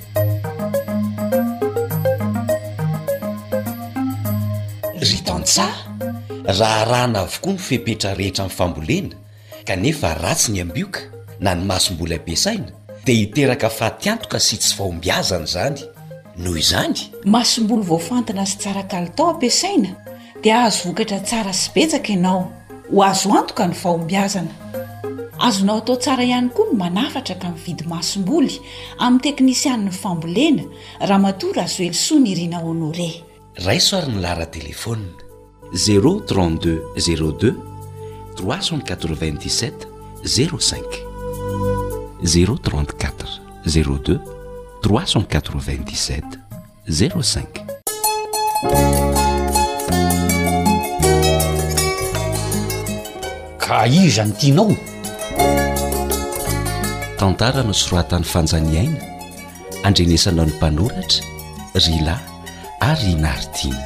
ry 5.07 5.20
tontsaa 5.28 5.74
raha 6.59 6.84
rahana 6.91 7.22
avokoa 7.24 7.53
no 7.55 7.61
fepetra 7.70 8.11
rehetra 8.20 8.43
amin'ny 8.45 8.57
fambolena 8.59 9.15
kanefa 9.68 10.11
ratsy 10.24 10.49
ny 10.53 10.59
ambioka 10.65 11.01
na 11.39 11.55
ny 11.55 11.63
masom-boly 11.72 12.15
ampiasaina 12.20 12.72
dia 13.05 13.15
hiteraka 13.22 13.70
fatyantoka 13.72 14.39
sy 14.39 14.57
tsy 14.59 14.76
vahombiazana 14.78 15.45
izany 15.47 15.80
noho 16.43 16.57
izany 16.63 16.99
masom-boly 17.26 17.84
vaoafantana 17.89 18.43
sy 18.45 18.57
tsara 18.59 18.84
kalitao 18.91 19.30
ampiasaina 19.38 19.89
dia 20.43 20.63
azo 20.68 20.89
vokatra 20.91 21.20
tsara 21.24 21.53
sy 21.55 21.72
petsaka 21.74 22.09
ianao 22.13 22.51
ho 22.91 23.03
azo 23.07 23.30
antoka 23.39 23.63
ny 23.68 23.76
vahombiazana 23.84 24.53
azonao 25.40 25.78
atao 25.78 25.96
tsara 25.98 26.24
ihany 26.24 26.50
koa 26.56 26.66
ny 26.72 26.78
manafatra 26.80 27.36
tamin'ny 27.38 27.64
vidy 27.66 27.84
masom-boly 27.92 28.56
amin'ny 29.04 29.24
teknisiani'ny 29.26 29.92
fambolena 30.02 30.64
raha 31.08 31.22
matora 31.24 31.64
azo 31.68 31.82
elo 31.86 32.00
soa 32.06 32.20
ny 32.22 32.28
irianao 32.32 32.70
ano 32.72 32.90
rey 33.00 33.14
rai 33.66 33.80
so 33.80 33.96
ary 33.98 34.10
ny 34.12 34.18
lahra 34.26 34.46
telefonina 34.58 35.14
ze32 35.84 36.66
02 37.06 37.54
347 38.40 39.84
05z34 40.34 40.92
02 43.72 44.20
387 44.82 46.24
05 46.88 47.02
ka 53.62 53.78
iza 53.86 54.24
nytianao 54.26 54.97
tantarano 57.18 57.74
syroatany 57.74 58.24
fanjaniaina 58.32 59.01
andrenesanao 59.84 60.45
ny 60.45 60.53
mpanoratra 60.53 61.26
ryla 61.84 62.15
ary 62.80 63.11
inartina 63.11 63.80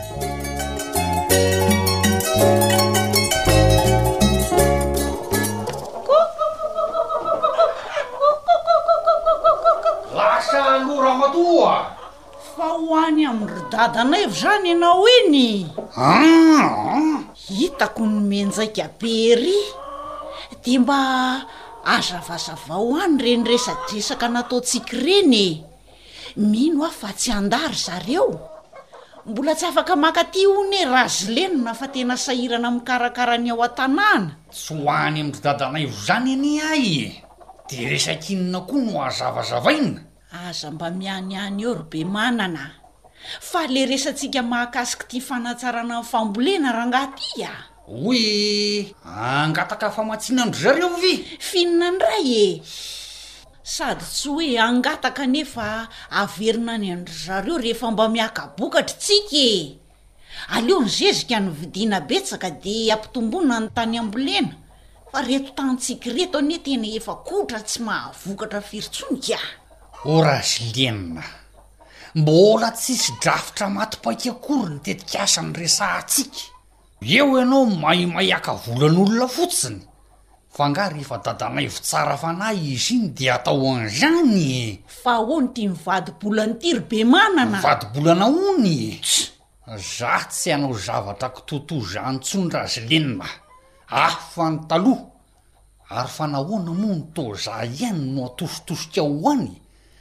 k 9.87 10.15
lasa 10.15 10.83
noramatoa 10.85 11.75
fa 12.55 12.67
ho 12.67 12.93
hany 13.01 13.23
amin'ny 13.31 13.49
rodadana 13.55 14.15
eva 14.25 14.35
zany 14.41 14.67
ianao 14.71 15.07
inya 15.17 15.51
ah, 15.95 16.03
ah. 16.03 17.19
hitako 17.47 18.01
nomenjaika 18.11 18.89
bery 18.99 19.55
di 20.63 20.79
mba 20.79 20.99
azavazavao 21.85 22.97
any 22.97 23.17
reny 23.17 23.43
resa 23.45 23.73
resaka 23.89 24.29
nataotsika 24.29 24.93
irenye 24.95 25.63
mino 26.37 26.83
aho 26.85 26.93
fa 26.93 27.11
tsy 27.13 27.31
andary 27.33 27.73
zareo 27.75 28.29
mbola 29.25 29.53
tsy 29.55 29.65
afaka 29.65 29.95
maka 29.97 30.23
ty 30.29 30.45
hone 30.45 30.85
raha 30.85 31.09
zy 31.09 31.29
lenona 31.33 31.73
fa 31.73 31.87
tena 31.87 32.17
sahirana 32.17 32.69
mikarakara 32.71 33.37
ny 33.37 33.49
ao 33.49 33.61
an-tanàna 33.65 34.37
tsy 34.53 34.73
ho 34.77 34.85
any 34.89 35.19
amindrydadanayivo 35.25 35.93
zany 36.05 36.31
any 36.37 36.53
ahy 36.61 36.87
e. 37.05 37.07
de 37.69 37.79
resakinona 37.89 38.61
koa 38.65 38.81
no 38.85 38.99
azavazavaina 39.09 39.99
aza 40.47 40.69
mba 40.71 40.87
miany 40.89 41.33
any 41.37 41.61
eo 41.63 41.73
ry 41.81 41.85
be 41.89 42.01
manana 42.05 42.77
fa 43.41 43.65
le 43.69 43.85
resantsika 43.89 44.41
mahakasika 44.45 45.09
ty 45.09 45.19
fanatsarana 45.21 45.99
n'yfambolena 46.01 46.71
rahangatia 46.73 47.70
hoe 47.85 48.93
angataka 49.03 49.89
famatsinandry 49.91 50.61
zareo 50.61 50.89
vy 51.01 51.13
finona 51.39 51.87
andray 51.87 52.29
e 52.43 52.61
sady 53.63 54.03
tsy 54.05 54.27
hoe 54.29 54.59
angataka 54.59 55.23
anefa 55.23 55.89
averina 56.09 56.73
any 56.73 56.91
andry 56.91 57.13
zareo 57.25 57.57
rehefa 57.57 57.91
mba 57.91 58.09
miaka 58.09 58.49
bokatra 58.57 58.95
tsika 59.03 59.35
e 59.37 59.77
aleo 60.49 60.79
ny 60.81 60.89
zezika 60.89 61.39
ny 61.39 61.49
vidina 61.49 61.99
betsaka 61.99 62.49
de 62.51 62.91
ampitombona 62.93 63.59
ny 63.59 63.69
tany 63.75 63.97
ambolena 63.99 64.55
fa 65.11 65.21
reto 65.21 65.51
tantsika 65.57 66.09
reto 66.11 66.37
anie 66.37 66.59
teny 66.65 66.85
efa 66.97 67.13
kotra 67.25 67.59
tsy 67.59 67.79
mahavokatra 67.83 68.61
firotsonika 68.61 69.39
a 70.05 70.09
orazy 70.13 70.63
lienina 70.75 71.23
mbola 72.15 72.71
tsisy 72.71 73.11
drafotra 73.21 73.67
matipaikakory 73.69 74.69
nytetika 74.73 75.19
asany 75.23 75.53
resaatsika 75.59 76.39
eo 77.01 77.27
ianao 77.37 77.65
maimay 77.65 78.31
aka 78.33 78.53
volan'olona 78.63 79.27
fotsiny 79.35 79.79
fa 80.55 80.69
ngahry 80.69 81.01
efa 81.01 81.17
dadanay 81.25 81.65
vitsara 81.75 82.13
fa 82.17 82.29
nay 82.33 82.57
izy 82.77 82.93
iny 82.95 83.05
de 83.17 83.25
atao 83.31 83.63
an'zany 83.75 84.37
e. 84.37 84.81
fa 84.85 85.17
on 85.19 85.49
t 85.53 85.67
mivadbolany 85.67 86.53
tiry 86.61 86.79
be 86.79 86.99
ananavadibolana 87.01 88.25
ony 88.27 88.67
e? 88.67 89.01
za 89.97 90.19
tsy 90.29 90.51
anao 90.53 90.73
zavatra 90.73 91.29
ko 91.29 91.41
toto 91.41 91.81
zanytson 91.81 92.49
razy 92.51 92.81
lenina 92.89 93.25
ahfanytaloha 93.89 95.01
ary 95.89 96.07
fa 96.09 96.27
nahoana 96.27 96.71
moa 96.71 96.95
ny 96.95 97.01
tozah 97.15 97.65
ihany 97.65 98.13
no 98.13 98.25
atositosoka 98.25 99.01
hoany 99.01 99.51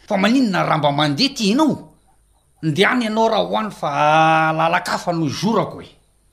fa 0.07 0.17
maninona 0.17 0.63
ramba 0.69 0.93
mandeha 0.93 1.35
ty 1.35 1.53
anao 1.53 1.97
ndeh 2.63 2.89
any 2.91 3.05
ianao 3.05 3.29
raha 3.29 3.43
hohany 3.49 3.71
fa 3.71 3.89
ah, 3.89 4.53
lalakafa 4.53 5.13
noho 5.13 5.27
izorako 5.31 5.83
e 5.83 5.91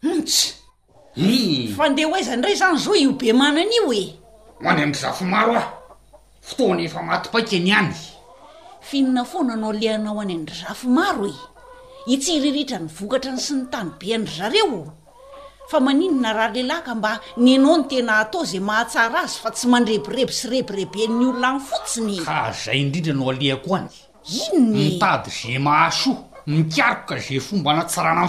ontsy 0.08 0.57
fa 1.78 1.90
ndeha 1.90 2.08
hoaiza 2.10 2.34
indray 2.34 2.56
zany 2.56 2.78
zao 2.78 2.96
io 2.96 3.12
be 3.14 3.34
manana 3.34 3.66
io 3.66 3.92
e 3.92 4.16
ho 4.62 4.70
any 4.70 4.82
andry 4.84 5.00
zafo 5.02 5.26
maro 5.26 5.56
aho 5.56 5.72
fotoany 6.42 6.84
efa 6.86 7.02
matipaika 7.02 7.56
any 7.56 7.72
any 7.72 7.96
finina 8.82 9.26
foana 9.26 9.56
no 9.56 9.70
alehana 9.72 10.10
ho 10.12 10.22
any 10.22 10.34
andry 10.34 10.56
zafo 10.56 10.88
maro 10.88 11.26
e 11.28 11.34
itsyhiriritra 12.14 12.80
ny 12.80 12.88
vokatra 12.88 13.32
ny 13.32 13.40
sy 13.40 13.54
ny 13.54 13.66
tany 13.70 13.92
be 14.00 14.14
andry 14.16 14.36
zareo 14.38 14.94
fa 15.70 15.80
maninona 15.80 16.34
raha 16.34 16.54
lehlaka 16.54 16.96
mba 16.96 17.20
ny 17.38 17.56
anao 17.56 17.78
ny 17.78 17.84
tena 17.90 18.18
atao 18.20 18.44
zay 18.46 18.60
mahatsara 18.60 19.20
azy 19.24 19.40
fa 19.42 19.52
tsy 19.52 19.68
mandrebireby 19.68 20.34
sy 20.34 20.50
rebireben'ny 20.50 21.26
olona 21.26 21.52
any 21.56 21.60
fotsiny 21.60 22.18
ka 22.26 22.54
zay 22.66 22.80
indrindra 22.82 23.14
no 23.14 23.30
aleako 23.30 23.76
any 23.78 23.90
inny 24.54 24.78
e? 24.78 24.90
mi 24.94 25.00
tady 25.00 25.32
za 25.54 25.60
mahasoa 25.60 26.18
mikarikoka 26.48 27.18
zay 27.18 27.40
fomba 27.40 27.72
anatsarana 27.74 28.28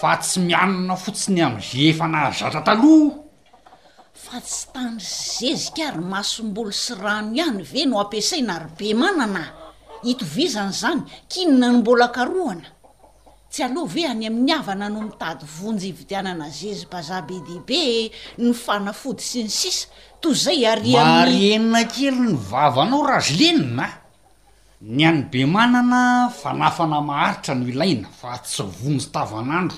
fa 0.00 0.16
tsy 0.20 0.40
mianina 0.46 0.94
fotsiny 1.02 1.40
am''zeefanahazatra 1.46 2.60
taloha 2.66 3.16
fa 4.24 4.38
tsy 4.44 4.64
tany 4.74 4.98
sy 5.00 5.48
zezikaary 5.56 6.04
masombolo 6.12 6.72
sy 6.72 6.94
rano 7.00 7.32
ihany 7.32 7.62
ve 7.64 7.86
no 7.88 8.00
ampiasaina 8.02 8.54
robe 8.62 8.90
mananaa 9.00 9.50
itovizana 10.10 10.72
zany 10.80 11.02
kinona 11.32 11.68
ny 11.72 11.76
mbola 11.80 12.08
karohana 12.16 12.68
tsy 13.50 13.64
aloha 13.64 13.92
ve 13.94 14.04
any 14.04 14.26
amin'ny 14.28 14.52
avana 14.58 14.88
no 14.92 15.00
mitady 15.08 15.44
vonjyhividianana 15.56 16.50
zezim-baza 16.58 17.22
be 17.26 17.36
dihibe 17.46 18.12
ny 18.38 18.52
fana 18.52 18.92
fody 18.92 19.22
sy 19.24 19.42
ny 19.48 19.52
sisa 19.60 19.86
toy 20.20 20.34
zay 20.36 20.66
aryaary 20.68 21.52
enina 21.56 21.84
kely 21.88 22.12
ny 22.28 22.36
vavanao 22.50 23.06
razy 23.06 23.36
lenina 23.42 23.88
ny 24.80 25.04
any 25.08 25.22
be 25.32 25.46
manana 25.46 26.28
fanafana 26.30 27.00
maharitra 27.00 27.54
no 27.54 27.66
ilaina 27.66 28.08
fa 28.12 28.36
tsy 28.38 28.62
vonostava 28.62 29.42
nandro 29.42 29.76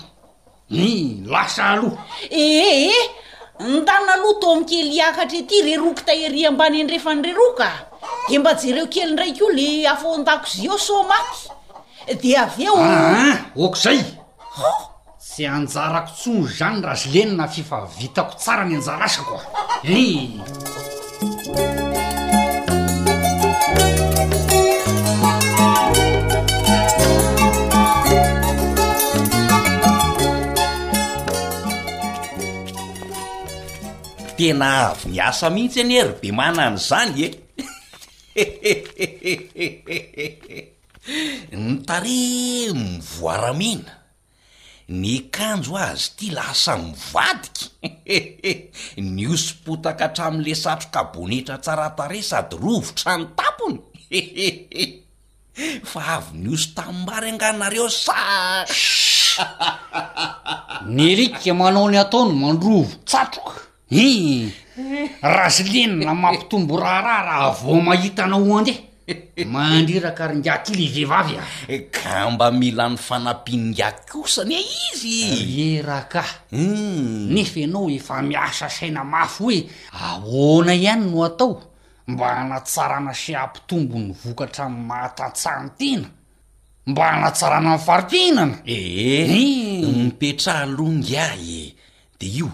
i 0.70 1.22
lasa 1.24 1.68
aloha 1.78 2.04
eeheh 2.30 2.90
eh, 2.90 3.08
ny 3.62 3.84
tana 3.86 4.12
aloha 4.18 4.38
to 4.40 4.48
ami 4.52 4.64
kelyakatra 4.66 5.38
ety 5.38 5.62
reroky 5.62 6.02
tahiri 6.04 6.44
ambany 6.50 6.80
andrefa 6.82 7.14
ny 7.14 7.22
rerokaa 7.22 7.72
de 8.28 8.38
mba 8.38 8.54
jereo 8.58 8.86
kely 8.90 9.12
ndraiky 9.12 9.42
o 9.44 9.48
le 9.54 9.86
afao 9.88 10.14
andako 10.18 10.46
zy 10.50 10.68
o 10.68 10.78
so 10.78 11.02
maty 11.06 11.40
de 12.22 12.36
avy 12.36 12.64
eoah 12.66 12.90
ah, 13.22 13.36
oka 13.56 13.78
zay 13.80 14.02
h 14.02 14.64
sy 15.18 15.46
anjarako 15.46 16.10
tso 16.14 16.42
zany 16.58 16.82
razy 16.82 17.08
lenina 17.14 17.46
fifa 17.48 17.86
vitako 17.98 18.34
tsara 18.38 18.64
ny 18.64 18.74
anjarasako 18.74 19.38
a 19.82 19.84
e 19.86 19.88
tena 34.38 34.70
avy 34.94 35.06
niasa 35.16 35.46
mihitsy 35.54 35.80
eny 35.82 35.94
ery 36.00 36.14
be 36.22 36.28
manany 36.38 36.76
izany 36.78 37.18
e 37.24 37.26
ny 41.62 41.72
tare 41.88 42.16
mivoaramina 42.78 43.92
ny 45.00 45.14
kanjo 45.34 45.74
azy 45.82 46.04
ty 46.18 46.26
lasa 46.36 46.74
mivadiky 46.82 47.66
ny 49.16 49.24
osompotaka 49.34 50.04
hatramin'le 50.08 50.54
satro 50.64 50.88
kabonetra 50.94 51.56
tsara 51.64 51.88
tare 51.98 52.20
sady 52.30 52.56
rovotrany 52.62 53.24
tampony 53.38 53.80
fa 55.90 56.00
avy 56.16 56.30
nyoso 56.44 56.68
tammbary 56.76 57.28
anganareo 57.34 57.86
sa 58.04 58.18
ss 58.62 58.84
nyarikike 60.94 61.52
manao 61.60 61.86
ny 61.90 61.96
ataony 62.04 62.32
mandrovo 62.42 62.92
tsatroka 63.08 63.54
i 63.90 64.50
razy 65.22 65.62
lenina 65.72 66.14
mampitombo 66.14 66.76
raharaha 66.80 67.22
raha 67.24 67.48
avao 67.56 67.80
mahitana 67.80 68.36
hoandeha 68.36 68.78
mandriraka 69.46 70.26
ryngakily 70.28 70.88
vehivavy 70.92 71.34
a 71.38 71.44
eh, 71.72 71.82
ka 71.90 72.30
mba 72.30 72.50
milan'ny 72.52 72.96
fanampianyngaky 72.98 74.04
kosany 74.12 74.54
eh 74.60 74.68
izy 74.92 75.16
e 75.78 75.82
rahakahu 75.82 76.52
hmm. 76.52 77.32
nefa 77.32 77.60
ianao 77.60 77.90
efa 77.90 78.22
miasa 78.22 78.68
saina 78.68 79.04
mafy 79.04 79.40
hoe 79.40 79.58
ahona 79.92 80.74
ihany 80.74 81.08
no 81.10 81.24
atao 81.24 81.56
mba 82.06 82.26
hanatsarana 82.34 83.14
sy 83.14 83.34
ampi 83.36 83.60
tombo 83.66 83.98
ny 83.98 84.12
vokatra 84.12 84.68
my 84.68 84.80
mahatantsahny 84.84 85.70
tena 85.78 86.08
mba 86.86 87.02
hanatsarana 87.12 87.74
nyfarimpihinana 87.74 88.54
eeh 88.66 89.24
eh, 89.24 89.30
i 89.32 89.86
mipetraha 90.02 90.66
longah 90.76 91.32
e 91.40 91.72
de 92.20 92.26
io 92.26 92.50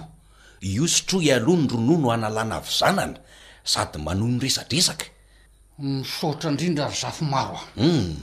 io 0.65 0.87
sotroa 0.89 1.23
ialoha 1.23 1.61
ny 1.61 1.69
ronoa 1.69 1.97
no 2.01 2.09
hanalana 2.11 2.61
vyzanana 2.61 3.19
sady 3.65 3.99
mano 3.99 4.27
nyresadresaka 4.27 5.05
misotra 5.79 6.51
indrindra 6.51 6.89
ry 6.89 6.95
zafy 6.97 7.25
maro 7.25 7.61
ahum 7.61 7.77
hmm. 7.77 8.17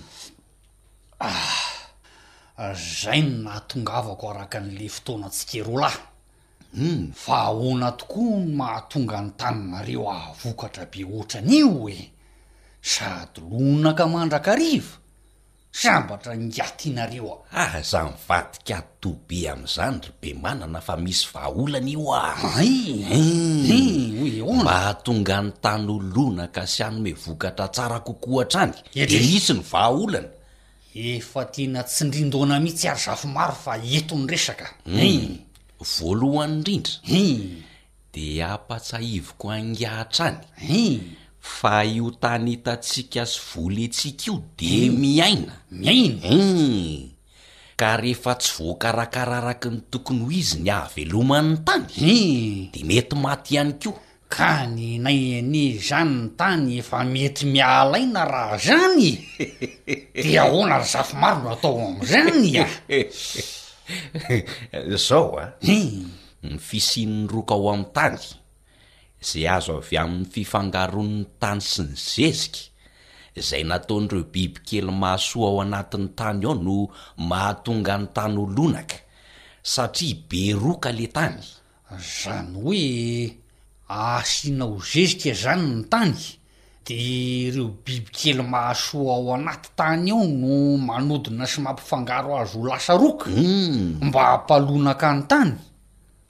ah, 1.20 2.74
zay 2.74 3.22
no 3.22 3.44
nahatongavako 3.46 4.30
araky 4.32 4.60
n'le 4.60 4.89
fotoana 4.89 5.28
atsikaro 5.30 5.76
lahym 5.82 7.12
fa 7.14 7.36
ahoana 7.52 7.92
tokoa 7.92 8.39
ny 8.42 8.56
mahatonga 8.58 9.22
ny 9.22 9.32
taninareo 9.38 10.06
ahvokatra 10.12 10.86
be 10.86 11.06
oatran'io 11.06 11.70
hoe 11.70 12.00
sady 12.82 13.42
lonaka 13.50 14.08
mandrakariva 14.08 15.01
sambatra 15.72 16.36
ngiat 16.36 16.86
inareoa 16.86 17.47
ah 17.51 17.80
zany 17.82 18.11
vadika 18.28 18.78
atobe 18.84 19.47
am'izany 19.49 19.99
rbe 20.09 20.34
manana 20.36 20.82
fa 20.82 20.97
misy 20.97 21.26
vahaolana 21.34 21.89
io 21.89 22.13
amba 24.51 24.63
hmm. 24.67 24.67
hatonga 24.86 25.41
ny 25.41 25.51
tany 25.63 25.88
olona 25.89 26.47
ka 26.51 26.61
asy 26.61 26.84
anome 26.84 27.13
vokatra 27.13 27.67
tsara 27.67 27.99
kokohatra 27.99 28.61
any 28.63 29.07
de 29.07 29.19
misy 29.32 29.53
ny 29.53 29.61
vahaolana 29.61 30.28
efa 30.93 31.45
tiana 31.45 31.84
tsindrindona 31.84 32.59
mihitsy 32.59 32.88
ary 32.88 32.99
zafo 33.05 33.28
maro 33.28 33.53
fa 33.55 33.78
entony 33.82 34.28
resaka 34.28 34.67
hmm. 34.86 35.39
voalohany 35.97 36.53
ndrindra 36.59 36.91
hmm. 37.03 37.63
de 38.13 38.43
apatsahivoko 38.43 39.47
angatra 39.49 40.26
any 40.59 41.15
fa 41.42 41.82
io 41.82 42.12
tanytatsika 42.22 43.26
sy 43.26 43.39
vole 43.50 43.86
atsika 43.89 44.30
io 44.30 44.36
de 44.58 44.76
mm. 44.89 44.98
miaina 45.02 45.56
miaina 45.74 46.20
u 46.30 46.38
mm. 46.38 47.06
ka 47.82 47.96
rehefa 47.98 48.36
tsy 48.38 48.52
voakarakararaky 48.60 49.70
ny 49.74 49.80
tokony 49.89 50.20
ho 50.22 50.30
izy 50.30 50.62
ny 50.62 50.70
ahaveloman'ny 50.70 51.58
tany 51.66 51.86
mm. 51.98 52.62
de 52.74 52.82
mety 52.86 53.16
maty 53.18 53.56
ihany 53.58 53.74
ko 53.82 53.89
ka 54.30 54.70
ny 54.70 55.02
nay 55.02 55.42
any 55.42 55.82
zany 55.82 56.14
n 56.26 56.30
tany 56.38 56.78
efa 56.78 57.02
mety 57.10 57.50
mialaina 57.50 58.22
raha 58.24 58.58
zany 58.62 59.18
dia 60.22 60.46
ahoana 60.46 60.78
ry 60.78 60.86
zafy 60.94 61.16
maro 61.18 61.42
no 61.42 61.50
atao 61.58 61.74
am''izany 61.89 62.54
a 62.62 62.66
zao 65.08 65.42
a 65.42 65.46
e 65.66 65.76
ny 66.46 66.58
fisinny 66.62 67.26
roka 67.34 67.54
ao 67.58 67.74
ami'ny 67.74 67.89
tany 67.98 68.18
zay 69.24 69.45
azo 69.47 69.78
avy 69.78 69.97
amin'ny 70.01 70.26
fifangaron''ny 70.34 71.17
tany 71.39 71.61
sy 71.61 71.82
ny 71.86 71.93
zezika 71.95 72.61
zay 73.47 73.63
nataon'ireo 73.69 74.24
biby 74.34 74.61
kely 74.67 74.89
mahasoa 74.89 75.47
ao 75.49 75.61
anatiny 75.61 76.07
tany 76.17 76.43
ao 76.49 76.55
no 76.65 76.78
mahatonga 77.30 77.91
any 77.97 78.07
tany 78.15 78.36
ho 78.41 78.45
lonaka 78.55 78.97
satria 79.74 80.15
be 80.30 80.41
roka 80.63 80.89
le 80.91 81.07
tany 81.17 81.38
zany 82.22 82.53
hoe 82.63 82.84
ahasiana 83.93 84.65
ho 84.65 84.76
zezika 84.91 85.32
zany 85.43 85.63
ny 85.69 85.84
tany 85.93 86.17
de 86.86 86.95
ireo 87.13 87.67
bibi 87.86 88.09
kely 88.17 88.41
mahasoa 88.41 89.11
ao 89.17 89.34
anaty 89.38 89.69
tany 89.78 90.09
ao 90.11 90.26
no 90.41 90.78
manodina 90.82 91.45
sy 91.45 91.61
mampifangaro 91.61 92.38
azy 92.41 92.57
ho 92.57 92.65
lasa 92.65 92.97
roka 92.97 93.30
mm. 93.30 93.99
mba 94.01 94.22
hampalonaka 94.26 95.09
any 95.13 95.24
tany 95.30 95.53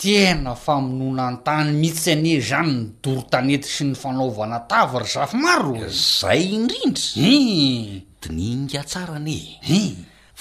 tena 0.02 0.56
famonona 0.58 1.28
ny 1.30 1.38
tany 1.46 1.70
mihitsy 1.82 2.12
ane 2.16 2.34
zany 2.42 2.72
nydorotanety 2.74 3.68
sy 3.70 3.84
ny 3.86 3.94
fanaovana 3.96 4.58
tava 4.66 5.02
ry 5.04 5.10
zafomaro 5.14 5.76
zay 5.94 6.42
indrindry 6.58 7.22
i 7.22 8.00
dinyngatsara 8.22 9.14
ane 9.22 9.38
i 9.78 9.82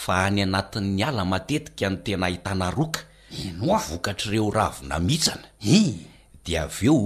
fa 0.02 0.16
any 0.30 0.42
anatin'ny 0.48 1.02
ala 1.08 1.24
matetika 1.32 1.86
ny 1.92 1.98
tena 2.04 2.26
ahitana 2.32 2.68
roka 2.78 3.02
enoavokatr'reo 3.44 4.48
ravona 4.58 4.96
mitsana 5.08 5.44
i 5.78 6.08
dia 6.44 6.62
avy 6.70 6.88
eo 6.88 6.96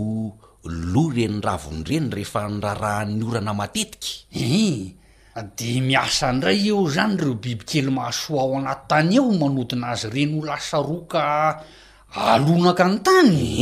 lo 0.92 1.02
re 1.16 1.26
ny 1.34 1.38
ravony 1.46 1.82
ireny 1.88 2.08
rehefa 2.16 2.42
nrarahan'ny 2.54 3.22
orana 3.30 3.50
matetika 3.60 4.12
i 4.30 4.94
de 5.58 5.72
miasa 5.88 6.26
ndray 6.36 6.62
eo 6.70 6.80
zany 6.94 7.14
reo 7.22 7.34
bibikely 7.42 7.90
mahasoa 7.98 8.40
ao 8.46 8.52
anaty 8.62 8.84
tany 8.90 9.16
eo 9.18 9.26
manodina 9.42 9.86
azy 9.94 10.06
ireny 10.12 10.38
ho 10.38 10.42
lasa 10.50 10.78
roka 10.90 11.22
alonaka 12.14 12.86
ny 12.88 12.98
tanye 13.02 13.54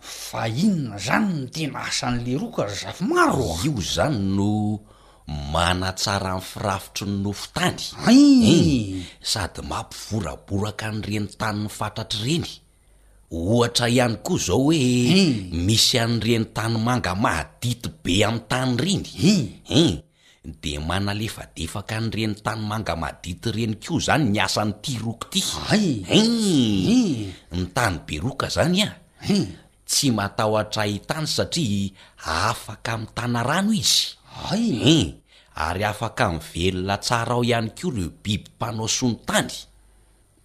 fa 0.00 0.44
inona 0.48 0.98
zany 1.00 1.32
ny 1.40 1.46
tena 1.48 1.82
asa 1.88 2.10
ny 2.12 2.20
le 2.26 2.34
roka 2.38 2.64
razafy 2.68 3.04
maro 3.08 3.56
io 3.64 3.72
zany 3.80 4.18
no 4.36 4.76
manatsara 5.52 6.36
nny 6.36 6.40
firafitry 6.44 7.06
ny 7.08 7.18
nofo 7.24 7.46
tany 7.56 7.80
eh, 8.06 9.04
sady 9.24 9.60
mampivoraboraka 9.68 10.86
anyreni 10.92 11.28
tanyny 11.40 11.68
fantatra 11.72 12.20
reny 12.24 12.46
ohatra 13.32 13.88
ihany 13.88 14.16
koa 14.24 14.38
zao 14.38 14.56
hoe 14.68 14.76
eh! 14.76 15.48
misy 15.52 15.96
anyreny 15.98 16.44
tany 16.52 16.76
manga 16.78 17.14
mahadity 17.16 17.88
be 18.04 18.20
amin'ny 18.24 18.46
tany 18.52 18.76
renye 18.76 19.12
en 19.68 19.88
eh! 19.88 20.05
de 20.46 20.74
manalefadefaka 20.78 21.98
nyireny 22.06 22.34
tany 22.44 22.62
manga 22.70 22.94
madity 22.94 23.50
ireny 23.50 23.74
ko 23.82 23.98
zany 24.06 24.24
miasanyiti 24.30 24.92
rokotyaa 25.02 25.74
e 25.74 26.20
ny 27.56 27.64
tany 27.76 27.96
beroka 28.06 28.46
zany 28.54 28.78
a 28.86 28.90
tsy 29.90 30.08
mataho 30.16 30.54
atraitany 30.62 31.26
satria 31.36 31.90
afaka 32.50 32.92
ami'ny 32.94 33.12
tana 33.16 33.40
rano 33.48 33.72
izy 33.82 34.02
en 34.54 35.18
ary 35.66 35.82
afaka 35.92 36.26
nivelona 36.34 36.96
tsara 37.06 37.34
ao 37.36 37.42
ihany 37.50 37.68
koa 37.76 37.92
reo 37.96 38.10
biby 38.22 38.48
mpanao 38.54 38.86
sonytany 38.98 39.54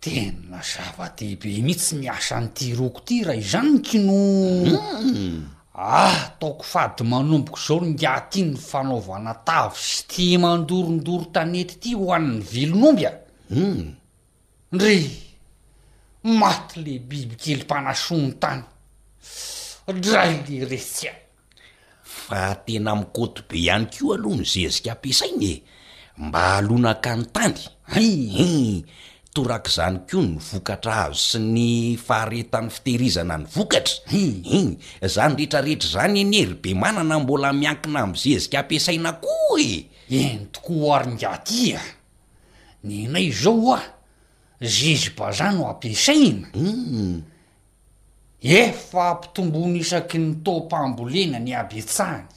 tena 0.03 0.59
zava-dehibe 0.71 1.49
mihitsy 1.65 1.93
miasanyitia 2.01 2.73
roko 2.79 2.99
ty 3.07 3.15
ra 3.27 3.33
izany 3.43 3.73
kino 3.85 4.17
hmm! 4.65 5.61
ahtaoko 5.89 6.63
fady 6.71 7.03
manomboko 7.11 7.59
zao 7.67 7.79
nygatin 7.82 8.45
ny 8.51 8.57
fanaovana 8.69 9.34
tavo 9.47 9.75
sy 9.75 10.03
tia 10.07 10.39
mandorondoro 10.39 11.25
tanety 11.34 11.75
ty 11.82 11.91
ho 11.97 12.05
an'ny 12.17 12.38
vilonomby 12.51 13.05
aum 13.09 13.21
hmm. 13.49 13.93
ndryy 14.73 15.05
maty 16.39 16.73
le 16.86 16.93
biby 17.09 17.36
kely 17.41 17.63
mpanason 17.63 18.29
tany 18.41 18.63
dray 20.03 20.32
le 20.47 20.57
reitsy 20.69 21.07
a 21.11 21.13
fa 22.03 22.41
tena 22.65 22.95
mikoty 22.95 23.39
be 23.49 23.57
ihany 23.65 23.86
ko 23.91 24.13
aloha 24.13 24.36
ny 24.38 24.43
zezika 24.53 24.91
ampiasainy 24.93 25.43
e 25.53 25.55
mba 26.17 26.39
halonaka 26.53 27.11
ny 27.17 27.25
tany 27.36 27.57
ha 27.84 27.99
torak' 29.32 29.67
izany 29.71 29.97
ko 30.09 30.19
ny 30.19 30.36
vokatra 30.43 31.07
azo 31.07 31.15
sy 31.32 31.39
ny 31.39 31.69
faharetan'ny 31.95 32.71
fitehirizana 32.73 33.36
ny 33.39 33.45
vokatra 33.47 34.03
e 34.11 34.61
zany 35.13 35.36
rehetrarehetra 35.39 35.89
zany 35.95 36.17
enyhery 36.25 36.55
be 36.63 36.71
manana 36.84 37.15
mbola 37.23 37.49
miakina 37.61 37.99
amzezika 38.07 38.57
ampiasaina 38.61 39.11
koa 39.23 39.59
e 39.59 39.88
eny 40.32 40.45
tokoa 40.53 40.95
aringatia 40.99 41.79
e. 41.79 41.93
nynay 42.88 43.27
zao 43.41 43.73
a 43.75 43.79
zezibazano 44.73 45.61
o 45.63 45.67
ampiasaina 45.71 46.47
hmm. 46.55 47.21
efa 48.41 49.05
mpitombony 49.15 49.79
isaky 49.79 50.17
ny 50.19 50.34
tampambolena 50.43 51.38
ny 51.45 51.51
abitsahny 51.55 52.27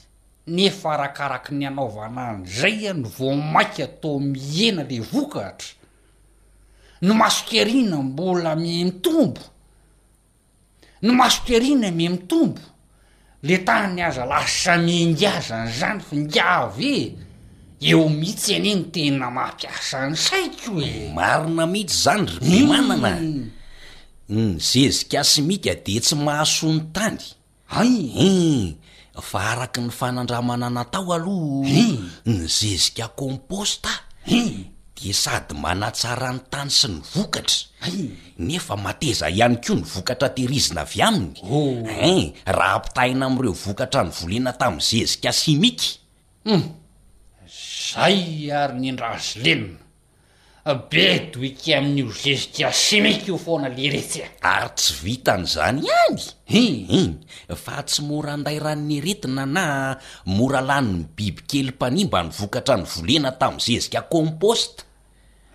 nefa 0.56 0.96
rakaraky 1.02 1.50
ny 1.58 1.64
anaovana 1.70 2.20
anyzay 2.38 2.78
a 2.86 2.92
ny 2.94 3.06
vomaiky 3.18 3.86
tao 4.00 4.18
mihena 4.18 4.82
le 4.90 4.98
vokatra 5.12 5.82
no 7.04 7.12
masokearina 7.14 7.96
mbola 8.08 8.56
me 8.56 8.72
mitombo 8.84 9.42
ny 11.02 11.10
masokerina 11.12 11.88
ame 11.88 12.08
mitombo 12.08 12.62
le 13.42 13.58
tany 13.58 14.00
aza 14.02 14.24
lah 14.24 14.46
samengaza 14.62 15.56
ny 15.68 15.72
zany 15.80 16.00
fa 16.06 16.14
ngave 16.24 16.94
eo 17.90 18.04
mihitsy 18.18 18.50
ane 18.58 18.70
no 18.76 18.84
tena 18.94 19.26
mampiasa 19.36 19.98
ny 20.10 20.16
saiko 20.26 20.72
e 20.88 20.92
marina 21.16 21.64
mihitsy 21.72 21.96
zany 22.04 22.24
ry 22.24 22.38
pi 22.48 22.56
hmm. 22.58 22.68
manana 22.78 23.10
ny 23.20 23.52
hmm, 24.32 24.54
zezika 24.68 25.20
sy 25.30 25.40
mika 25.48 25.74
de 25.84 25.94
tsy 26.00 26.14
mahasony 26.24 26.80
tany 26.96 27.20
ai 27.78 27.92
i 28.00 28.10
hmm, 28.16 29.20
fa 29.28 29.38
araky 29.52 29.80
ny 29.84 29.90
fanandramananatao 29.98 31.08
aloha 31.12 31.68
ny 32.28 32.36
zezika 32.56 33.06
composta 33.20 33.92
e 34.36 34.40
sady 35.12 35.52
manatsara 35.58 36.30
ny 36.32 36.40
tany 36.48 36.70
sy 36.72 36.88
ny 36.88 37.02
vokatra 37.02 37.90
nefa 38.40 38.76
mateza 38.80 39.28
ihany 39.28 39.58
koa 39.60 39.74
ny 39.76 39.82
vokatra 39.84 40.28
tehirizina 40.32 40.80
avy 40.86 41.02
aminy 41.02 41.36
oh. 41.42 41.84
en 41.84 42.32
raha 42.46 42.76
ampitahina 42.80 43.26
ami'ireo 43.26 43.52
vokatra 43.52 44.04
ny 44.06 44.10
volena 44.14 44.52
tamin'ny 44.56 44.80
zezika 44.80 45.32
simika 45.32 45.86
hum 46.46 46.62
zay 47.44 48.48
ary 48.52 48.78
nyndra 48.80 49.18
zy 49.20 49.42
lenina 49.44 50.72
be 50.90 51.04
doike 51.32 51.76
amin'n'io 51.76 52.08
zezika 52.24 52.72
simika 52.72 53.26
io 53.28 53.36
foana 53.36 53.68
le 53.68 53.90
retsy 53.92 54.22
a 54.24 54.28
ary 54.54 54.70
tsy 54.80 54.94
vita 55.04 55.36
nyizany 55.36 55.84
ihany 55.84 56.16
een 56.54 57.20
fa 57.56 57.82
tsy 57.84 58.00
mora 58.08 58.36
ndayranynyeretina 58.40 59.44
na 59.46 59.64
mora 60.24 60.60
lanyny 60.64 61.04
bibikely 61.16 61.70
mpanimba 61.76 62.22
ny 62.24 62.28
vokatra 62.32 62.76
ny 62.80 62.84
volena 62.94 63.30
tamin'ny 63.36 63.60
zezika 63.68 64.00
komposta 64.08 64.82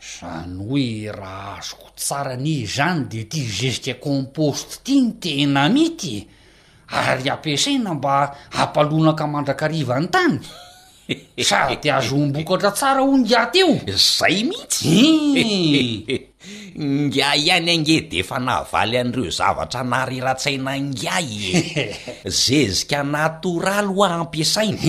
zany 0.01 0.55
hoe 0.65 1.11
raha 1.11 1.57
azoko 1.59 1.87
tsara 1.97 2.35
n'iz 2.43 2.69
zany 2.75 3.01
de 3.11 3.21
ti 3.31 3.41
zezika 3.57 3.95
composte 3.99 4.75
ty 4.83 4.95
ny 5.03 5.11
tena 5.21 5.63
mity 5.75 6.15
ary 7.07 7.27
ampiasaina 7.35 7.91
mba 7.99 8.15
hampalonaka 8.55 9.25
mandraka 9.33 9.65
arivany 9.69 10.07
tanysady 10.15 11.87
azombokatra 11.97 12.71
tsara 12.77 13.01
ho 13.07 13.11
ngiateo 13.21 13.73
zay 14.17 14.37
mihitsy 14.47 14.95
ngiay 16.79 17.39
ihany 17.47 17.69
ange 17.75 17.97
de 18.09 18.17
efa 18.23 18.37
nahavaly 18.45 18.95
an'ireo 19.03 19.27
zavatra 19.39 19.81
naaryratsaina 19.91 20.71
ngiay 20.87 21.29
zezika 22.41 22.99
natoraly 23.13 23.89
hoa 23.95 24.09
ampiasaina 24.23 24.79